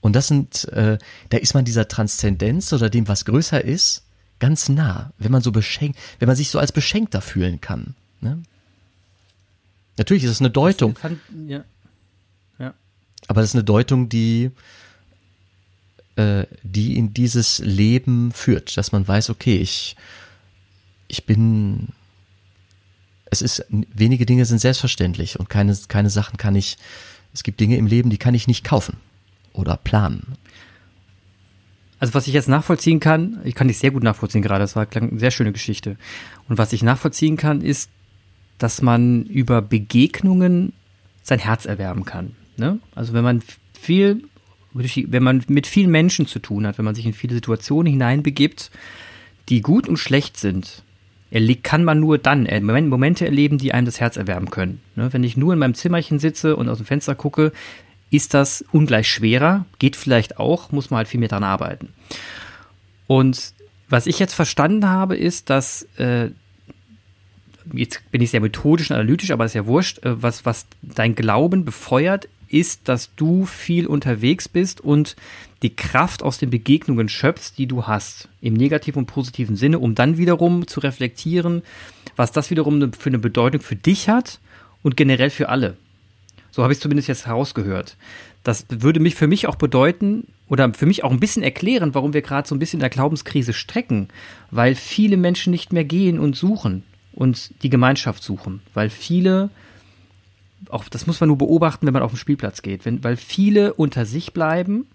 [0.00, 0.98] Und das sind, äh,
[1.30, 4.04] da ist man dieser Transzendenz oder dem, was größer ist,
[4.38, 7.94] ganz nah, wenn man so beschenkt, wenn man sich so als beschenkter fühlen kann.
[8.20, 8.42] Ne?
[9.96, 10.96] Natürlich ist es eine Deutung.
[10.96, 11.64] Fand, ja.
[12.58, 12.74] Ja.
[13.28, 14.50] Aber das ist eine Deutung, die,
[16.16, 19.96] äh, die in dieses Leben führt, dass man weiß, okay, ich,
[21.08, 21.88] ich bin
[23.34, 26.76] es ist, wenige Dinge sind selbstverständlich und keine, keine Sachen kann ich,
[27.32, 28.96] es gibt Dinge im Leben, die kann ich nicht kaufen
[29.52, 30.36] oder planen.
[31.98, 34.86] Also was ich jetzt nachvollziehen kann, ich kann dich sehr gut nachvollziehen gerade, das war
[34.94, 35.96] eine sehr schöne Geschichte.
[36.48, 37.90] Und was ich nachvollziehen kann, ist,
[38.58, 40.72] dass man über Begegnungen
[41.22, 42.36] sein Herz erwerben kann.
[42.56, 42.78] Ne?
[42.94, 43.42] Also wenn man
[43.80, 44.28] viel,
[44.74, 48.70] wenn man mit vielen Menschen zu tun hat, wenn man sich in viele Situationen hineinbegibt,
[49.48, 50.82] die gut und schlecht sind,
[51.62, 52.46] kann man nur dann
[52.88, 54.80] Momente erleben, die einem das Herz erwärmen können.
[54.94, 55.12] Ne?
[55.12, 57.52] Wenn ich nur in meinem Zimmerchen sitze und aus dem Fenster gucke,
[58.10, 61.88] ist das ungleich schwerer, geht vielleicht auch, muss man halt viel mehr dran arbeiten.
[63.06, 63.52] Und
[63.88, 66.30] was ich jetzt verstanden habe, ist, dass äh,
[67.72, 71.14] jetzt bin ich sehr methodisch und analytisch, aber ist ja wurscht, äh, was, was dein
[71.14, 75.16] Glauben befeuert, ist, dass du viel unterwegs bist und
[75.62, 79.94] die Kraft aus den Begegnungen schöpfst, die du hast, im negativen und positiven Sinne, um
[79.94, 81.62] dann wiederum zu reflektieren,
[82.16, 84.40] was das wiederum für eine Bedeutung für dich hat
[84.82, 85.76] und generell für alle.
[86.50, 87.96] So habe ich es zumindest jetzt herausgehört.
[88.44, 92.12] Das würde mich für mich auch bedeuten oder für mich auch ein bisschen erklären, warum
[92.12, 94.08] wir gerade so ein bisschen in der Glaubenskrise strecken,
[94.50, 99.50] weil viele Menschen nicht mehr gehen und suchen und die Gemeinschaft suchen, weil viele
[100.70, 103.74] auch das muss man nur beobachten, wenn man auf den Spielplatz geht, wenn, weil viele
[103.74, 104.86] unter sich bleiben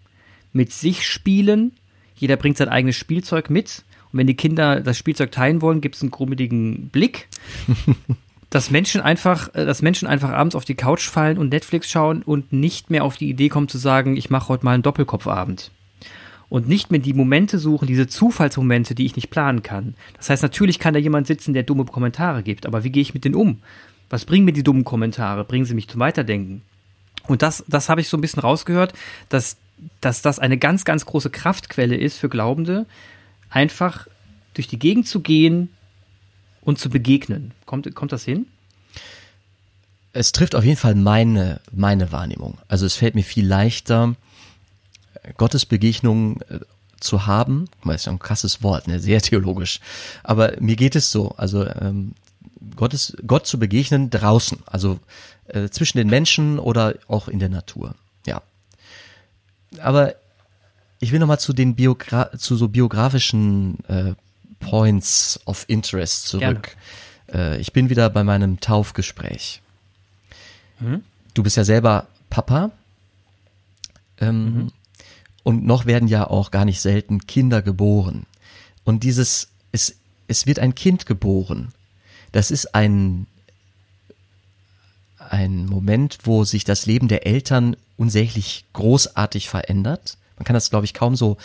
[0.54, 1.74] mit sich spielen.
[2.16, 3.84] Jeder bringt sein eigenes Spielzeug mit.
[4.12, 7.28] Und wenn die Kinder das Spielzeug teilen wollen, gibt es einen grummeligen Blick.
[8.50, 12.24] dass Menschen einfach, äh, dass Menschen einfach abends auf die Couch fallen und Netflix schauen
[12.24, 15.72] und nicht mehr auf die Idee kommen zu sagen, ich mache heute mal einen Doppelkopfabend.
[16.50, 19.94] Und nicht mehr die Momente suchen, diese Zufallsmomente, die ich nicht planen kann.
[20.18, 23.14] Das heißt, natürlich kann da jemand sitzen, der dumme Kommentare gibt, aber wie gehe ich
[23.14, 23.60] mit denen um?
[24.10, 25.44] Was bringen mir die dummen Kommentare?
[25.44, 26.64] Bringen sie mich zum Weiterdenken?
[27.28, 28.94] Und das, das habe ich so ein bisschen rausgehört,
[29.30, 29.58] dass
[30.02, 32.86] dass das eine ganz, ganz große Kraftquelle ist für Glaubende,
[33.50, 34.08] einfach
[34.54, 35.70] durch die Gegend zu gehen
[36.62, 37.54] und zu begegnen.
[37.66, 38.48] Kommt, kommt das hin?
[40.12, 42.58] Es trifft auf jeden Fall meine, meine Wahrnehmung.
[42.68, 44.16] Also es fällt mir viel leichter,
[45.38, 46.60] Gottes Begegnung äh,
[47.00, 47.66] zu haben.
[47.86, 49.00] Das ist ja ein krasses Wort, ne?
[49.00, 49.80] sehr theologisch.
[50.24, 52.14] Aber mir geht es so, also ähm,
[52.76, 55.00] Gottes, Gott zu begegnen draußen, also
[55.48, 57.96] äh, zwischen den Menschen oder auch in der Natur.
[58.26, 58.42] Ja,
[59.82, 60.16] aber
[61.00, 64.14] ich will nochmal zu den Biogra zu so biografischen äh,
[64.60, 66.76] Points of Interest zurück.
[67.32, 69.62] Äh, ich bin wieder bei meinem Taufgespräch.
[70.80, 71.04] Mhm.
[71.34, 72.72] Du bist ja selber Papa.
[74.20, 74.72] Ähm, mhm.
[75.44, 78.26] Und noch werden ja auch gar nicht selten Kinder geboren.
[78.84, 79.96] Und dieses, es,
[80.28, 81.74] es wird ein Kind geboren.
[82.32, 83.28] Das ist ein,
[85.18, 90.18] ein Moment, wo sich das Leben der Eltern unsäglich großartig verändert.
[90.38, 91.38] Man kann das, glaube ich, kaum so,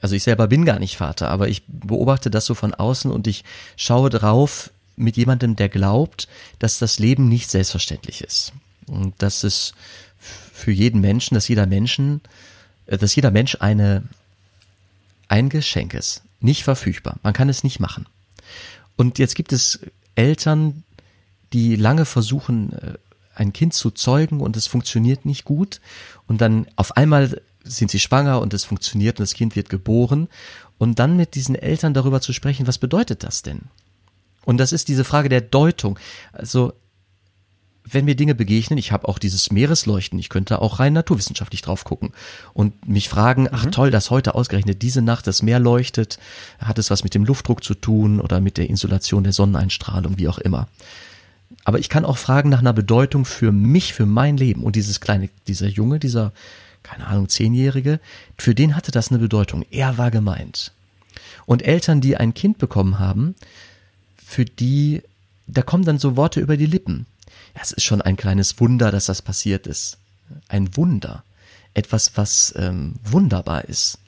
[0.00, 3.26] also ich selber bin gar nicht Vater, aber ich beobachte das so von außen und
[3.26, 3.44] ich
[3.76, 8.52] schaue drauf mit jemandem, der glaubt, dass das Leben nicht selbstverständlich ist.
[8.86, 9.74] Und dass es
[10.18, 12.20] für jeden Menschen, dass jeder Menschen,
[12.86, 14.04] äh, dass jeder Mensch eine,
[15.28, 16.22] ein Geschenk ist.
[16.40, 17.16] Nicht verfügbar.
[17.22, 18.06] Man kann es nicht machen.
[18.96, 19.80] Und jetzt gibt es
[20.14, 20.84] Eltern,
[21.52, 22.94] die lange versuchen, äh,
[23.34, 25.80] ein Kind zu zeugen und es funktioniert nicht gut.
[26.26, 30.28] Und dann auf einmal sind sie schwanger und es funktioniert und das Kind wird geboren.
[30.78, 33.62] Und dann mit diesen Eltern darüber zu sprechen, was bedeutet das denn?
[34.44, 35.98] Und das ist diese Frage der Deutung.
[36.32, 36.72] Also
[37.84, 41.84] wenn mir Dinge begegnen, ich habe auch dieses Meeresleuchten, ich könnte auch rein naturwissenschaftlich drauf
[41.84, 42.12] gucken
[42.54, 43.72] und mich fragen, ach mhm.
[43.72, 46.18] toll, dass heute ausgerechnet diese Nacht das Meer leuchtet,
[46.58, 50.28] hat es was mit dem Luftdruck zu tun oder mit der Insulation der Sonneneinstrahlung, wie
[50.28, 50.68] auch immer.
[51.64, 54.64] Aber ich kann auch fragen nach einer Bedeutung für mich, für mein Leben.
[54.64, 56.32] Und dieses kleine, dieser Junge, dieser,
[56.82, 58.00] keine Ahnung, Zehnjährige,
[58.38, 59.64] für den hatte das eine Bedeutung.
[59.70, 60.72] Er war gemeint.
[61.46, 63.34] Und Eltern, die ein Kind bekommen haben,
[64.24, 65.02] für die,
[65.46, 67.06] da kommen dann so Worte über die Lippen.
[67.54, 69.98] Ja, es ist schon ein kleines Wunder, dass das passiert ist.
[70.48, 71.24] Ein Wunder.
[71.74, 73.98] Etwas, was ähm, wunderbar ist.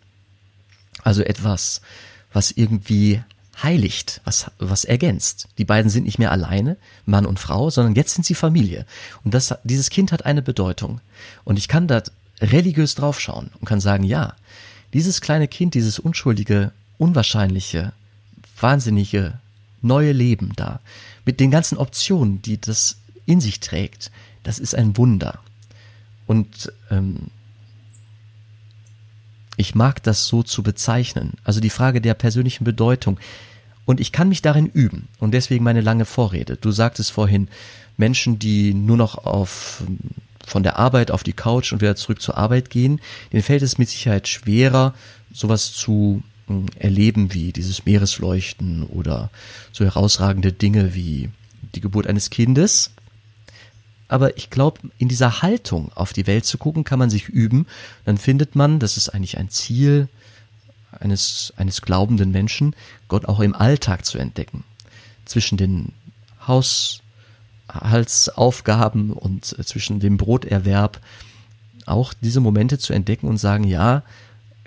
[1.02, 1.80] Also etwas,
[2.32, 3.22] was irgendwie
[3.62, 5.48] heiligt, was, was ergänzt.
[5.58, 6.76] Die beiden sind nicht mehr alleine,
[7.06, 8.86] Mann und Frau, sondern jetzt sind sie Familie.
[9.22, 11.00] Und das, dieses Kind hat eine Bedeutung.
[11.44, 12.02] Und ich kann da
[12.40, 14.34] religiös draufschauen und kann sagen, ja,
[14.92, 17.92] dieses kleine Kind, dieses unschuldige, unwahrscheinliche,
[18.60, 19.38] wahnsinnige,
[19.82, 20.80] neue Leben da,
[21.24, 24.10] mit den ganzen Optionen, die das in sich trägt,
[24.42, 25.40] das ist ein Wunder.
[26.26, 27.28] Und ähm,
[29.56, 31.34] ich mag das so zu bezeichnen.
[31.44, 33.18] Also die Frage der persönlichen Bedeutung.
[33.84, 35.08] Und ich kann mich darin üben.
[35.18, 36.56] Und deswegen meine lange Vorrede.
[36.56, 37.48] Du sagtest vorhin,
[37.96, 39.84] Menschen, die nur noch auf,
[40.44, 43.00] von der Arbeit auf die Couch und wieder zurück zur Arbeit gehen,
[43.32, 44.94] denen fällt es mit Sicherheit schwerer,
[45.32, 49.30] sowas zu hm, erleben wie dieses Meeresleuchten oder
[49.72, 51.30] so herausragende Dinge wie
[51.74, 52.90] die Geburt eines Kindes
[54.08, 57.66] aber ich glaube, in dieser Haltung auf die Welt zu gucken, kann man sich üben.
[58.04, 60.08] Dann findet man, das ist eigentlich ein Ziel
[61.00, 62.76] eines, eines glaubenden Menschen,
[63.08, 64.64] Gott auch im Alltag zu entdecken.
[65.24, 65.92] Zwischen den
[66.46, 71.00] Haushaltsaufgaben und zwischen dem Broterwerb
[71.86, 74.02] auch diese Momente zu entdecken und sagen, ja,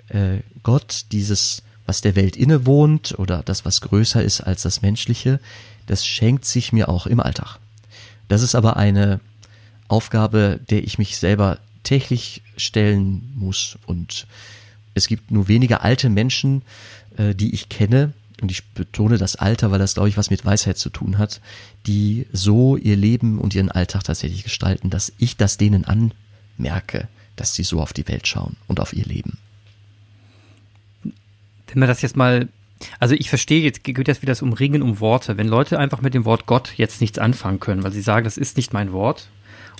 [0.08, 5.40] äh, Gott, dieses, was der Welt innewohnt oder das, was größer ist als das Menschliche,
[5.86, 7.58] das schenkt sich mir auch im Alltag.
[8.28, 9.20] Das ist aber eine
[9.88, 13.78] Aufgabe, der ich mich selber täglich stellen muss.
[13.86, 14.26] Und
[14.94, 16.62] es gibt nur wenige alte Menschen,
[17.16, 20.44] äh, die ich kenne, und ich betone das Alter, weil das, glaube ich, was mit
[20.44, 21.40] Weisheit zu tun hat,
[21.86, 27.54] die so ihr Leben und ihren Alltag tatsächlich gestalten, dass ich das denen anmerke, dass
[27.54, 29.38] sie so auf die Welt schauen und auf ihr Leben.
[31.02, 32.48] Wenn man das jetzt mal
[32.98, 35.36] also ich verstehe, jetzt geht das wieder das Umringen um Worte.
[35.36, 38.36] Wenn Leute einfach mit dem Wort Gott jetzt nichts anfangen können, weil sie sagen, das
[38.36, 39.28] ist nicht mein Wort,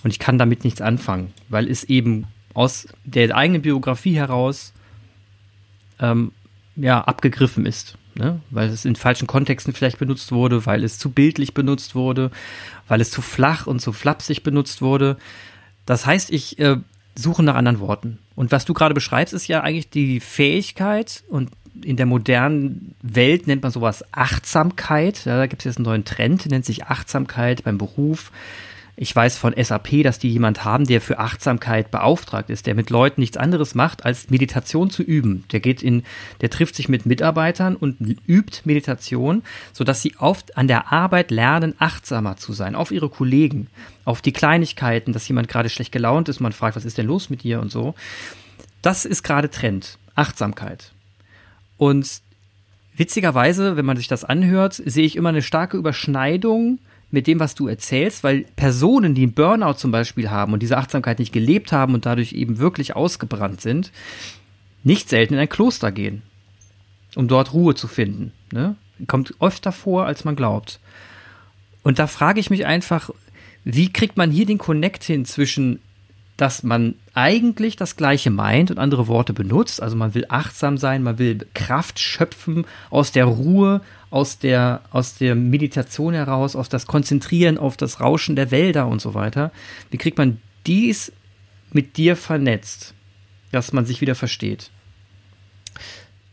[0.02, 4.72] und ich kann damit nichts anfangen, weil es eben aus der eigenen Biografie heraus
[6.00, 6.32] ähm,
[6.76, 7.96] ja, abgegriffen ist.
[8.14, 8.40] Ne?
[8.50, 12.30] Weil es in falschen Kontexten vielleicht benutzt wurde, weil es zu bildlich benutzt wurde,
[12.86, 15.16] weil es zu flach und zu flapsig benutzt wurde.
[15.86, 16.76] Das heißt, ich äh,
[17.14, 18.18] suche nach anderen Worten.
[18.34, 21.50] Und was du gerade beschreibst, ist ja eigentlich die Fähigkeit und
[21.84, 25.24] in der modernen Welt nennt man sowas Achtsamkeit.
[25.24, 28.30] Ja, da gibt es jetzt einen neuen Trend, nennt sich Achtsamkeit beim Beruf.
[29.00, 32.90] Ich weiß von SAP, dass die jemand haben, der für Achtsamkeit beauftragt ist, der mit
[32.90, 35.44] Leuten nichts anderes macht, als Meditation zu üben.
[35.52, 36.02] Der geht in,
[36.40, 41.76] der trifft sich mit Mitarbeitern und übt Meditation, sodass sie oft an der Arbeit lernen,
[41.78, 43.68] achtsamer zu sein, auf ihre Kollegen,
[44.04, 47.30] auf die Kleinigkeiten, dass jemand gerade schlecht gelaunt ist, man fragt, was ist denn los
[47.30, 47.94] mit dir und so.
[48.82, 49.96] Das ist gerade Trend.
[50.16, 50.90] Achtsamkeit.
[51.78, 52.20] Und
[52.94, 57.54] witzigerweise, wenn man sich das anhört, sehe ich immer eine starke Überschneidung mit dem, was
[57.54, 61.72] du erzählst, weil Personen, die einen Burnout zum Beispiel haben und diese Achtsamkeit nicht gelebt
[61.72, 63.92] haben und dadurch eben wirklich ausgebrannt sind,
[64.84, 66.22] nicht selten in ein Kloster gehen,
[67.14, 68.32] um dort Ruhe zu finden.
[68.52, 68.76] Ne?
[69.06, 70.80] Kommt öfter vor, als man glaubt.
[71.82, 73.10] Und da frage ich mich einfach,
[73.64, 75.80] wie kriegt man hier den Connect hin zwischen,
[76.38, 81.02] dass man eigentlich das Gleiche meint und andere Worte benutzt, also man will achtsam sein,
[81.02, 86.86] man will Kraft schöpfen aus der Ruhe, aus der, aus der Meditation heraus, aus das
[86.86, 89.50] Konzentrieren auf das Rauschen der Wälder und so weiter.
[89.90, 91.12] Wie kriegt man dies
[91.72, 92.94] mit dir vernetzt,
[93.50, 94.70] dass man sich wieder versteht?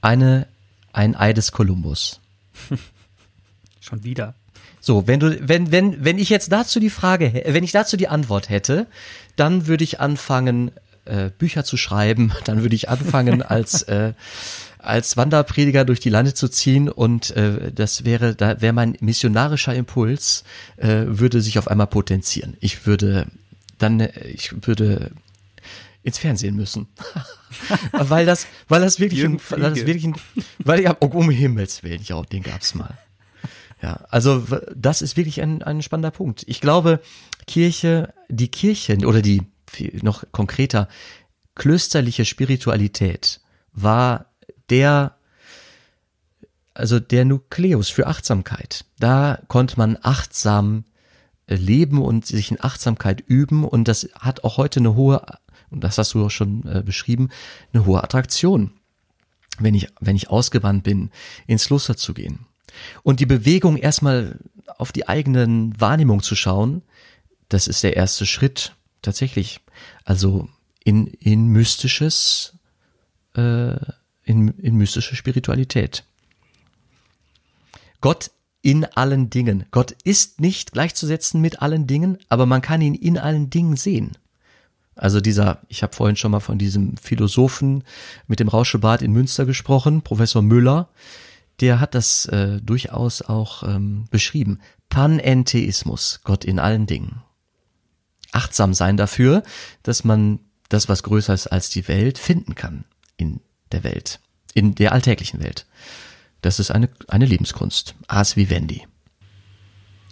[0.02, 0.48] Eine,
[0.94, 2.22] ein Ei des Kolumbus.
[3.82, 4.36] Schon wieder.
[4.86, 8.08] So, wenn du, wenn, wenn, wenn ich jetzt dazu die Frage, wenn ich dazu die
[8.08, 8.86] Antwort hätte,
[9.36, 10.70] dann würde ich anfangen,
[11.06, 14.14] äh, Bücher zu schreiben, dann würde ich anfangen als äh,
[14.78, 19.74] als Wanderprediger durch die Lande zu ziehen und äh, das wäre, da wäre mein missionarischer
[19.74, 20.44] Impuls,
[20.78, 22.56] äh, würde sich auf einmal potenzieren.
[22.60, 23.26] Ich würde
[23.80, 25.14] dann, äh, ich würde
[26.04, 26.86] ins Fernsehen müssen.
[27.92, 30.16] weil das, weil das wirklich, ein, weil das wirklich, ein,
[30.60, 32.96] weil ich hab, oh, um Himmels Willen, ja, den gab's mal.
[33.82, 34.44] Ja, also
[34.76, 36.44] das ist wirklich ein, ein spannender Punkt.
[36.48, 37.02] Ich glaube,
[37.46, 39.44] Kirche, die Kirche oder die
[40.02, 40.88] noch konkreter
[41.56, 44.28] klösterliche Spiritualität war
[44.70, 45.18] der,
[46.74, 48.86] also der Nukleus für Achtsamkeit.
[49.00, 50.86] Da konnte man achtsam
[51.48, 55.26] äh, leben und sich in Achtsamkeit üben und das hat auch heute eine hohe,
[55.70, 57.30] und das hast du auch schon äh, beschrieben,
[57.74, 58.72] eine hohe Attraktion,
[59.60, 61.12] wenn ich, wenn ich ausgewandt bin,
[61.48, 62.46] ins Kloster zu gehen.
[63.04, 64.40] Und die Bewegung erstmal
[64.78, 66.82] auf die eigenen Wahrnehmung zu schauen,
[67.50, 69.62] das ist der erste Schritt tatsächlich.
[70.04, 70.50] Also
[70.84, 72.54] in, in mystisches
[73.36, 73.76] äh,
[74.26, 76.04] in, in mystische Spiritualität.
[78.02, 79.66] Gott in allen Dingen.
[79.70, 84.18] Gott ist nicht gleichzusetzen mit allen Dingen, aber man kann ihn in allen Dingen sehen.
[84.96, 87.84] Also dieser, ich habe vorhin schon mal von diesem Philosophen
[88.28, 90.90] mit dem Rauschebart in Münster gesprochen, Professor Müller,
[91.62, 94.60] der hat das äh, durchaus auch ähm, beschrieben.
[94.90, 97.22] Panentheismus, Gott in allen Dingen.
[98.32, 99.44] Achtsam sein dafür,
[99.84, 100.40] dass man
[100.70, 102.86] das, was größer ist als die Welt, finden kann
[103.18, 103.40] in
[103.72, 104.20] der Welt,
[104.54, 105.66] in der alltäglichen Welt.
[106.42, 107.96] Das ist eine, eine Lebenskunst.
[108.08, 108.88] As vivendi.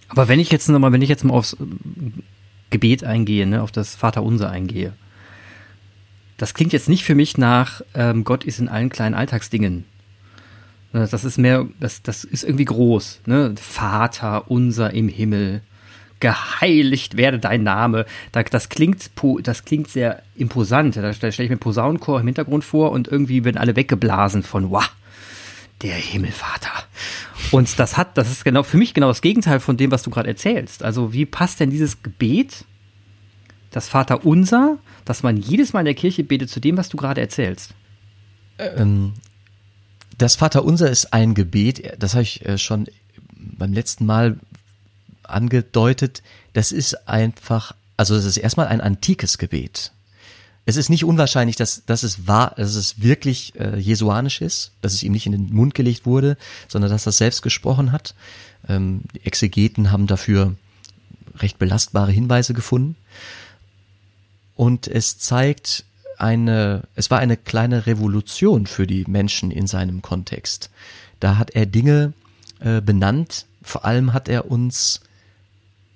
[0.08, 1.58] Aber wenn ich jetzt nochmal, wenn ich jetzt mal aufs
[2.70, 4.94] Gebet eingehe, ne, auf das Vaterunser eingehe,
[6.38, 9.86] das klingt jetzt nicht für mich nach ähm, Gott ist in allen kleinen Alltagsdingen.
[10.94, 13.22] Ne, das ist mehr, das, das ist irgendwie groß.
[13.26, 13.56] Ne?
[13.60, 15.62] Vater unser im Himmel,
[16.20, 18.06] geheiligt werde dein Name.
[18.32, 19.10] Das klingt,
[19.42, 20.96] das klingt sehr imposant.
[20.96, 24.90] Da stelle ich mir Posaunenchor im Hintergrund vor und irgendwie werden alle weggeblasen von, wow,
[25.82, 26.72] der Himmelvater.
[27.52, 30.12] Und das hat, das ist genau für mich genau das Gegenteil von dem, was du
[30.12, 30.84] gerade erzählst.
[30.84, 32.66] Also wie passt denn dieses Gebet,
[33.72, 36.98] das Vater Unser, dass man jedes Mal in der Kirche betet, zu dem, was du
[36.98, 37.74] gerade erzählst?
[38.60, 39.14] Ähm,
[40.24, 42.88] das Vaterunser ist ein Gebet, das habe ich äh, schon
[43.36, 44.40] beim letzten Mal
[45.24, 46.24] angedeutet.
[46.54, 49.92] Das ist einfach, also es ist erstmal ein antikes Gebet.
[50.66, 54.94] Es ist nicht unwahrscheinlich, dass, dass es wahr, dass es wirklich äh, jesuanisch ist, dass
[54.94, 56.38] es ihm nicht in den Mund gelegt wurde,
[56.70, 58.16] sondern dass er selbst gesprochen hat.
[58.70, 60.56] Ähm, die Exegeten haben dafür
[61.40, 62.96] recht belastbare Hinweise gefunden.
[64.56, 65.84] Und es zeigt
[66.20, 70.70] eine, es war eine kleine Revolution für die Menschen in seinem Kontext.
[71.20, 72.14] Da hat er Dinge
[72.60, 75.02] äh, benannt, vor allem hat er uns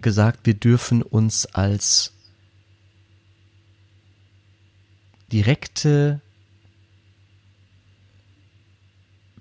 [0.01, 2.13] gesagt, wir dürfen uns als
[5.31, 6.21] direkte,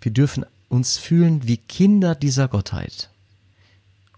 [0.01, 3.11] wir dürfen uns fühlen wie Kinder dieser Gottheit.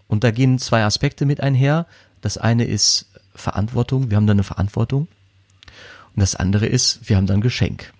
[0.07, 1.85] Und da gehen zwei Aspekte mit einher.
[2.21, 3.05] Das eine ist
[3.35, 5.07] Verantwortung, wir haben da eine Verantwortung.
[6.15, 7.93] Und das andere ist, wir haben dann Geschenk.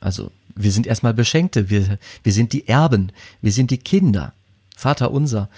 [0.00, 3.12] Also wir sind erstmal Beschenkte, wir, wir sind die Erben,
[3.42, 4.32] wir sind die Kinder.
[4.76, 5.48] Vater unser,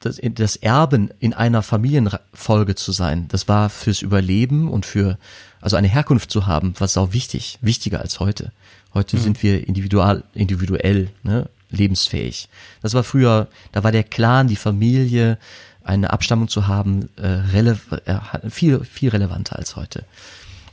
[0.00, 5.18] das, das Erben in einer Familienfolge zu sein, das war fürs Überleben und für,
[5.60, 8.52] also eine Herkunft zu haben, was auch wichtig, wichtiger als heute.
[8.92, 9.20] Heute mhm.
[9.20, 12.48] sind wir individual, individuell, ne, lebensfähig.
[12.82, 15.38] Das war früher, da war der Clan, die Familie,
[15.84, 20.04] eine Abstammung zu haben, äh, äh, viel, viel relevanter als heute.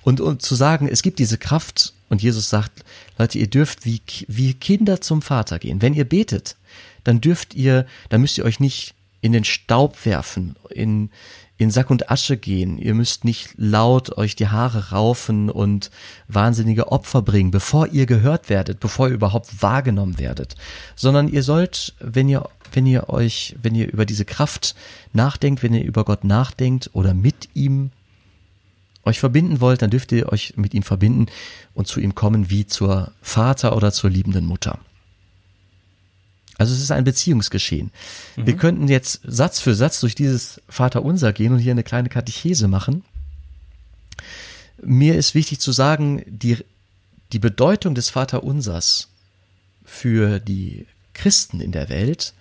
[0.03, 2.83] Und, und zu sagen, es gibt diese Kraft und Jesus sagt,
[3.19, 5.81] Leute, ihr dürft wie, wie Kinder zum Vater gehen.
[5.81, 6.55] Wenn ihr betet,
[7.03, 11.11] dann dürft ihr, dann müsst ihr euch nicht in den Staub werfen, in,
[11.61, 12.79] in Sack und Asche gehen.
[12.79, 15.91] Ihr müsst nicht laut euch die Haare raufen und
[16.27, 20.55] wahnsinnige Opfer bringen, bevor ihr gehört werdet, bevor ihr überhaupt wahrgenommen werdet,
[20.95, 24.75] sondern ihr sollt, wenn ihr wenn ihr euch, wenn ihr über diese Kraft
[25.11, 27.91] nachdenkt, wenn ihr über Gott nachdenkt oder mit ihm
[29.03, 31.25] euch verbinden wollt, dann dürft ihr euch mit ihm verbinden
[31.73, 34.79] und zu ihm kommen wie zur Vater oder zur liebenden Mutter.
[36.61, 37.89] Also es ist ein Beziehungsgeschehen.
[38.35, 38.45] Mhm.
[38.45, 42.67] Wir könnten jetzt Satz für Satz durch dieses Vaterunser gehen und hier eine kleine Katechese
[42.67, 43.03] machen.
[44.79, 46.57] Mir ist wichtig zu sagen, die,
[47.33, 49.07] die Bedeutung des Vaterunsers
[49.83, 50.85] für die
[51.15, 52.35] Christen in der Welt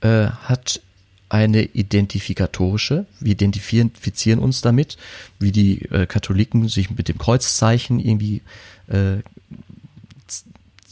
[0.00, 0.80] äh, hat
[1.28, 3.04] eine identifikatorische.
[3.20, 4.96] Wir identifizieren uns damit,
[5.38, 8.40] wie die äh, Katholiken sich mit dem Kreuzzeichen irgendwie
[8.86, 9.18] äh,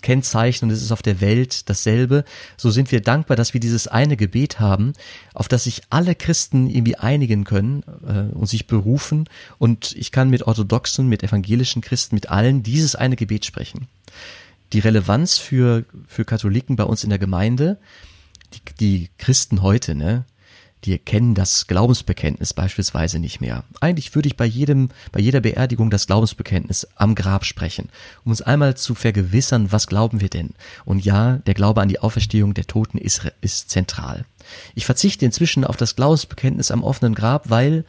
[0.09, 0.71] kennzeichnen.
[0.71, 2.25] Es ist auf der Welt dasselbe.
[2.57, 4.95] So sind wir dankbar, dass wir dieses eine Gebet haben,
[5.35, 9.29] auf das sich alle Christen irgendwie einigen können äh, und sich berufen.
[9.59, 13.87] Und ich kann mit orthodoxen, mit evangelischen Christen, mit allen dieses eine Gebet sprechen.
[14.73, 17.79] Die Relevanz für, für Katholiken bei uns in der Gemeinde
[18.55, 20.25] die, die Christen heute, ne,
[20.85, 23.65] die kennen das Glaubensbekenntnis beispielsweise nicht mehr.
[23.81, 27.89] Eigentlich würde ich bei jedem, bei jeder Beerdigung das Glaubensbekenntnis am Grab sprechen,
[28.25, 30.51] um uns einmal zu vergewissern, was glauben wir denn?
[30.85, 34.25] Und ja, der Glaube an die Auferstehung der Toten ist, ist zentral.
[34.75, 37.85] Ich verzichte inzwischen auf das Glaubensbekenntnis am offenen Grab, weil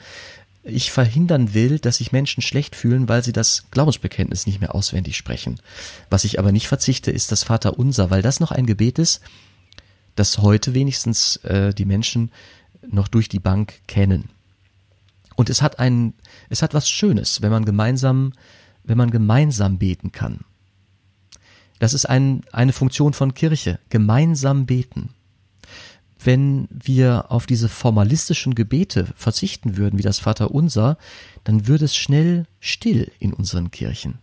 [0.63, 5.15] ich verhindern will, dass sich Menschen schlecht fühlen, weil sie das Glaubensbekenntnis nicht mehr auswendig
[5.15, 5.61] sprechen.
[6.09, 9.21] Was ich aber nicht verzichte, ist das Vaterunser, weil das noch ein Gebet ist,
[10.15, 12.31] das heute wenigstens äh, die Menschen
[12.87, 14.29] noch durch die Bank kennen.
[15.35, 16.13] Und es hat ein,
[16.49, 18.33] es hat was Schönes, wenn man gemeinsam,
[18.83, 20.41] wenn man gemeinsam beten kann.
[21.79, 25.11] Das ist ein, eine Funktion von Kirche, gemeinsam beten.
[26.21, 30.97] Wenn wir auf diese formalistischen Gebete verzichten würden, wie das Vaterunser,
[31.45, 34.19] dann würde es schnell still in unseren Kirchen.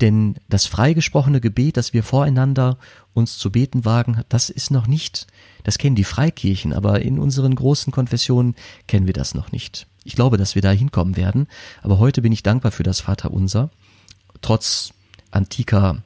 [0.00, 2.78] Denn das freigesprochene Gebet, das wir voreinander
[3.14, 5.26] uns zu beten wagen, das ist noch nicht,
[5.64, 8.54] das kennen die Freikirchen, aber in unseren großen Konfessionen
[8.86, 9.86] kennen wir das noch nicht.
[10.04, 11.46] Ich glaube, dass wir da hinkommen werden,
[11.82, 13.70] aber heute bin ich dankbar für das Vaterunser,
[14.40, 14.92] trotz
[15.30, 16.02] antiker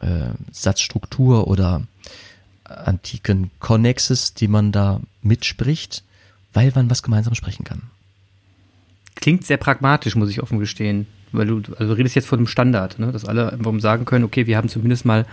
[0.00, 1.82] äh, Satzstruktur oder
[2.64, 6.04] antiken Konnexes, die man da mitspricht,
[6.52, 7.82] weil man was gemeinsam sprechen kann.
[9.14, 11.06] Klingt sehr pragmatisch, muss ich offen gestehen.
[11.32, 13.12] Weil du, also du redest jetzt von dem Standard, ne?
[13.12, 15.26] dass alle einfach sagen können, okay, wir haben zumindest mal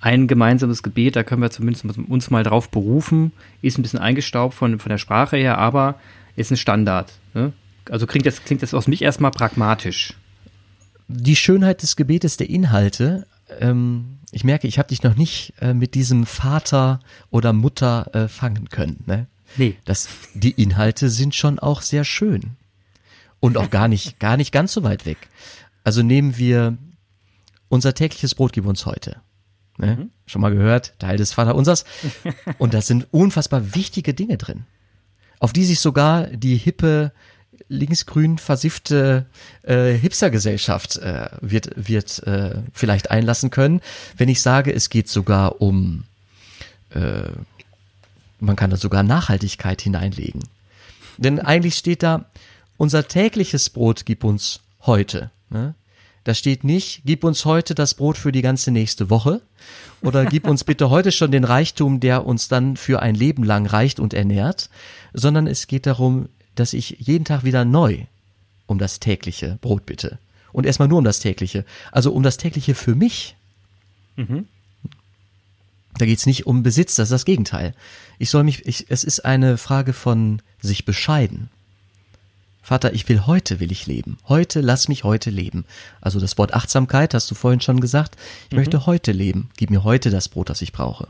[0.00, 4.54] ein gemeinsames Gebet, da können wir zumindest uns mal drauf berufen, ist ein bisschen eingestaubt
[4.54, 5.96] von, von der Sprache her, aber
[6.36, 7.12] ist ein Standard.
[7.34, 7.52] Ne?
[7.90, 10.14] Also klingt das, klingt das aus mich erstmal pragmatisch.
[11.08, 13.26] Die Schönheit des Gebetes der Inhalte,
[13.58, 18.28] ähm, ich merke, ich habe dich noch nicht äh, mit diesem Vater oder Mutter äh,
[18.28, 19.02] fangen können.
[19.06, 19.26] Ne?
[19.56, 19.76] Nee.
[19.84, 22.52] Das, die Inhalte sind schon auch sehr schön.
[23.40, 25.18] Und auch gar nicht, gar nicht ganz so weit weg.
[25.84, 26.78] Also nehmen wir
[27.68, 29.20] unser tägliches Brot gib uns heute.
[29.80, 29.96] Ne?
[29.96, 30.10] Mhm.
[30.26, 31.84] Schon mal gehört, Teil des Vaterunsers.
[32.58, 34.64] Und da sind unfassbar wichtige Dinge drin,
[35.38, 37.12] auf die sich sogar die hippe,
[37.68, 39.26] linksgrün versiffte
[39.62, 43.80] äh, Hipstergesellschaft äh, wird, wird äh, vielleicht einlassen können,
[44.16, 46.04] wenn ich sage, es geht sogar um,
[46.90, 47.30] äh,
[48.38, 50.42] man kann da sogar Nachhaltigkeit hineinlegen.
[51.16, 52.26] Denn eigentlich steht da,
[52.76, 55.30] unser tägliches Brot gib uns heute.
[55.50, 55.74] Ne?
[56.24, 59.40] Da steht nicht, gib uns heute das Brot für die ganze nächste Woche
[60.02, 63.66] oder gib uns bitte heute schon den Reichtum, der uns dann für ein Leben lang
[63.66, 64.68] reicht und ernährt,
[65.14, 68.04] sondern es geht darum, dass ich jeden Tag wieder neu
[68.66, 70.18] um das tägliche Brot bitte.
[70.52, 71.64] Und erstmal nur um das tägliche.
[71.92, 73.36] Also um das tägliche für mich.
[74.16, 74.46] Mhm.
[75.96, 77.74] Da geht's nicht um Besitz, das ist das Gegenteil.
[78.18, 81.50] Ich soll mich, ich, es ist eine Frage von sich bescheiden.
[82.62, 84.18] Vater, ich will heute will ich leben.
[84.28, 85.64] Heute lass mich heute leben.
[86.00, 88.16] Also das Wort Achtsamkeit hast du vorhin schon gesagt.
[88.46, 88.58] Ich mhm.
[88.58, 89.50] möchte heute leben.
[89.56, 91.08] Gib mir heute das Brot, das ich brauche.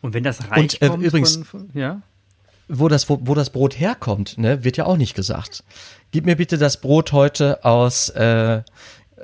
[0.00, 2.02] Und wenn das Reich Und, äh, kommt übrigens, von, von, ja?
[2.68, 5.64] wo das wo, wo das Brot herkommt, ne, wird ja auch nicht gesagt.
[6.10, 8.62] Gib mir bitte das Brot heute aus äh,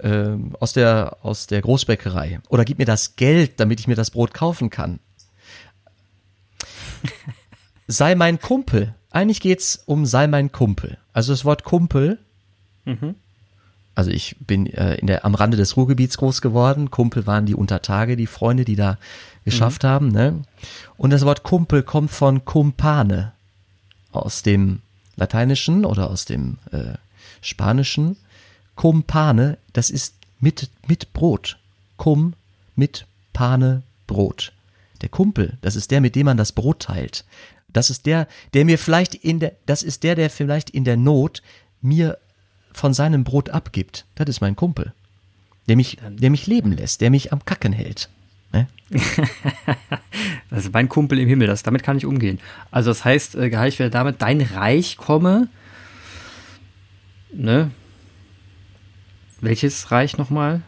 [0.03, 4.11] äh, aus der aus der Großbäckerei oder gib mir das Geld, damit ich mir das
[4.11, 5.01] Brot kaufen kann.
[7.93, 8.95] sei mein Kumpel.
[9.11, 10.97] Eigentlich geht's um sei mein Kumpel.
[11.13, 12.19] Also das Wort Kumpel.
[12.85, 13.15] Mhm.
[13.95, 16.91] Also ich bin äh, in der, am Rande des Ruhrgebiets groß geworden.
[16.91, 18.97] Kumpel waren die Untertage, die Freunde, die da
[19.45, 19.89] geschafft mhm.
[19.89, 20.09] haben.
[20.09, 20.43] Ne?
[20.97, 23.33] Und das Wort Kumpel kommt von Kumpane
[24.13, 24.81] aus dem
[25.17, 26.95] Lateinischen oder aus dem äh,
[27.43, 28.17] Spanischen.
[28.75, 31.59] Kumpane, das ist mit, mit Brot.
[31.99, 32.33] Kum
[32.75, 34.53] mit Pane Brot.
[35.03, 37.25] Der Kumpel, das ist der, mit dem man das Brot teilt.
[37.73, 40.97] Das ist der, der mir vielleicht in der, das ist der, der vielleicht in der
[40.97, 41.43] Not
[41.81, 42.19] mir
[42.73, 44.07] von seinem Brot abgibt.
[44.15, 44.93] Das ist mein Kumpel.
[45.69, 48.09] Der mich, der mich leben lässt, der mich am Kacken hält.
[48.53, 48.67] Ne?
[50.51, 52.39] das ist mein Kumpel im Himmel, das, damit kann ich umgehen.
[52.71, 55.49] Also das heißt, äh, geheiligt werde damit, dein Reich komme.
[57.33, 57.71] Ne?
[59.41, 60.63] Welches Reich nochmal?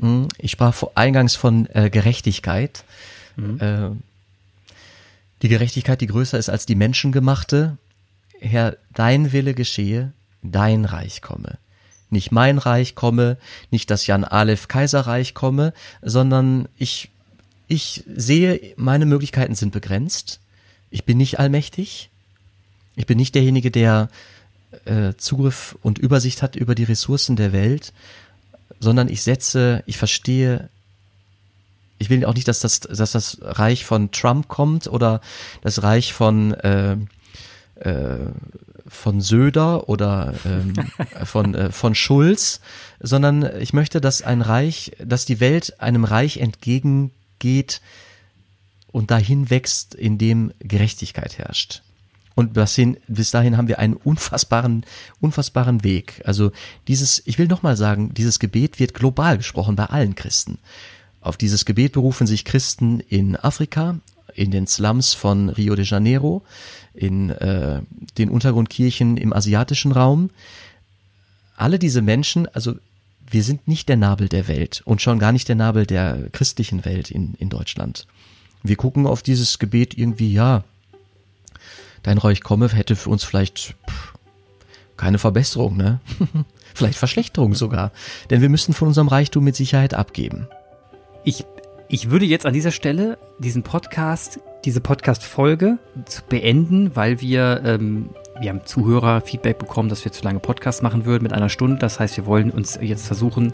[0.00, 2.84] Hm, ich sprach eingangs von äh, Gerechtigkeit.
[3.36, 3.60] Mhm.
[3.60, 3.90] Äh,
[5.42, 7.76] die Gerechtigkeit, die größer ist als die menschengemachte.
[8.40, 10.12] Herr, dein Wille geschehe,
[10.42, 11.58] dein Reich komme.
[12.10, 13.38] Nicht mein Reich komme,
[13.70, 15.72] nicht das Jan Aleph Kaiserreich komme,
[16.02, 17.10] sondern ich,
[17.68, 20.40] ich sehe, meine Möglichkeiten sind begrenzt.
[20.90, 22.10] Ich bin nicht allmächtig.
[22.96, 24.10] Ich bin nicht derjenige, der
[24.84, 27.92] äh, Zugriff und Übersicht hat über die Ressourcen der Welt,
[28.78, 30.68] sondern ich setze, ich verstehe,
[32.02, 35.20] ich will auch nicht, dass das, dass das Reich von Trump kommt oder
[35.62, 36.96] das Reich von äh,
[37.76, 38.18] äh,
[38.86, 40.74] von Söder oder ähm,
[41.24, 42.60] von äh, von Schulz,
[43.00, 47.80] sondern ich möchte, dass ein Reich, dass die Welt einem Reich entgegengeht
[48.88, 51.82] und dahin wächst, in dem Gerechtigkeit herrscht.
[52.34, 54.84] Und bis, hin, bis dahin haben wir einen unfassbaren,
[55.20, 56.22] unfassbaren Weg.
[56.24, 56.52] Also
[56.88, 60.58] dieses, ich will nochmal sagen, dieses Gebet wird global gesprochen bei allen Christen.
[61.22, 63.98] Auf dieses Gebet berufen sich Christen in Afrika,
[64.34, 66.42] in den Slums von Rio de Janeiro,
[66.94, 67.80] in äh,
[68.18, 70.30] den Untergrundkirchen im asiatischen Raum.
[71.56, 72.74] Alle diese Menschen, also
[73.30, 76.84] wir sind nicht der Nabel der Welt und schon gar nicht der Nabel der christlichen
[76.84, 78.06] Welt in, in Deutschland.
[78.64, 80.64] Wir gucken auf dieses Gebet irgendwie, ja,
[82.02, 84.14] dein Reich komme hätte für uns vielleicht pff,
[84.96, 86.00] keine Verbesserung, ne?
[86.74, 87.92] vielleicht Verschlechterung sogar.
[88.30, 90.48] Denn wir müssen von unserem Reichtum mit Sicherheit abgeben.
[91.24, 91.44] Ich,
[91.88, 95.78] ich würde jetzt an dieser Stelle diesen Podcast, diese Podcast-Folge
[96.28, 98.10] beenden, weil wir, ähm,
[98.40, 101.78] wir haben Zuhörer-Feedback bekommen, dass wir zu lange Podcast machen würden mit einer Stunde.
[101.78, 103.52] Das heißt, wir wollen uns jetzt versuchen,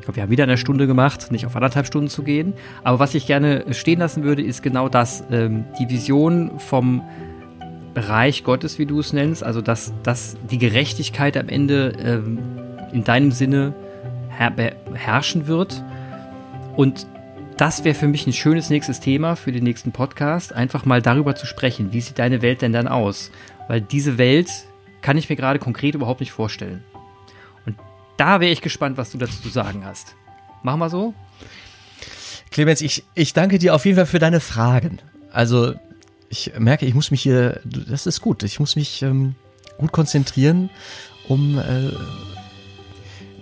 [0.00, 2.54] ich glaube, wir haben wieder eine Stunde gemacht, nicht auf anderthalb Stunden zu gehen.
[2.82, 7.00] Aber was ich gerne stehen lassen würde, ist genau das, ähm, die Vision vom
[7.94, 12.38] Reich Gottes, wie du es nennst, also dass, dass die Gerechtigkeit am Ende ähm,
[12.92, 13.72] in deinem Sinne
[14.36, 15.84] herrschen wird.
[16.76, 17.06] Und
[17.56, 21.36] das wäre für mich ein schönes nächstes Thema für den nächsten Podcast, einfach mal darüber
[21.36, 21.92] zu sprechen.
[21.92, 23.30] Wie sieht deine Welt denn dann aus?
[23.68, 24.50] Weil diese Welt
[25.02, 26.82] kann ich mir gerade konkret überhaupt nicht vorstellen.
[27.64, 27.76] Und
[28.16, 30.16] da wäre ich gespannt, was du dazu zu sagen hast.
[30.62, 31.14] Machen wir so?
[32.50, 34.98] Clemens, ich, ich danke dir auf jeden Fall für deine Fragen.
[35.30, 35.74] Also,
[36.28, 39.34] ich merke, ich muss mich hier, das ist gut, ich muss mich ähm,
[39.78, 40.70] gut konzentrieren,
[41.28, 41.90] um äh,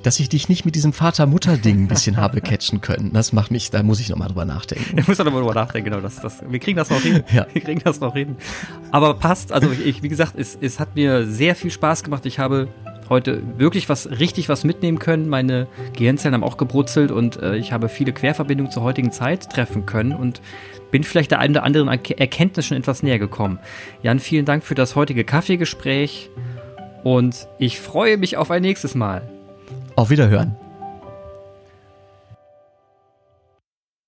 [0.02, 3.12] dass ich dich nicht mit diesem Vater-Mutter-Ding ein bisschen habe catchen können.
[3.12, 4.98] Das macht mich, da muss ich nochmal drüber nachdenken.
[4.98, 6.00] Ich muss nochmal drüber nachdenken, genau.
[6.00, 7.22] Das, das, wir kriegen das noch hin.
[7.32, 7.46] Ja.
[7.52, 8.36] Wir kriegen das noch hin.
[8.90, 12.26] Aber passt, also ich, wie gesagt, es, es hat mir sehr viel Spaß gemacht.
[12.26, 12.68] Ich habe
[13.08, 15.28] heute wirklich was, richtig was mitnehmen können.
[15.28, 19.86] Meine Gehirnzellen haben auch gebrutzelt und äh, ich habe viele Querverbindungen zur heutigen Zeit treffen
[19.86, 20.40] können und
[20.90, 23.58] bin vielleicht der einen oder anderen Erkenntnis schon etwas näher gekommen.
[24.02, 26.30] Jan, vielen Dank für das heutige Kaffeegespräch
[27.02, 29.31] und ich freue mich auf ein nächstes Mal.
[29.96, 30.56] Auf Wiederhören.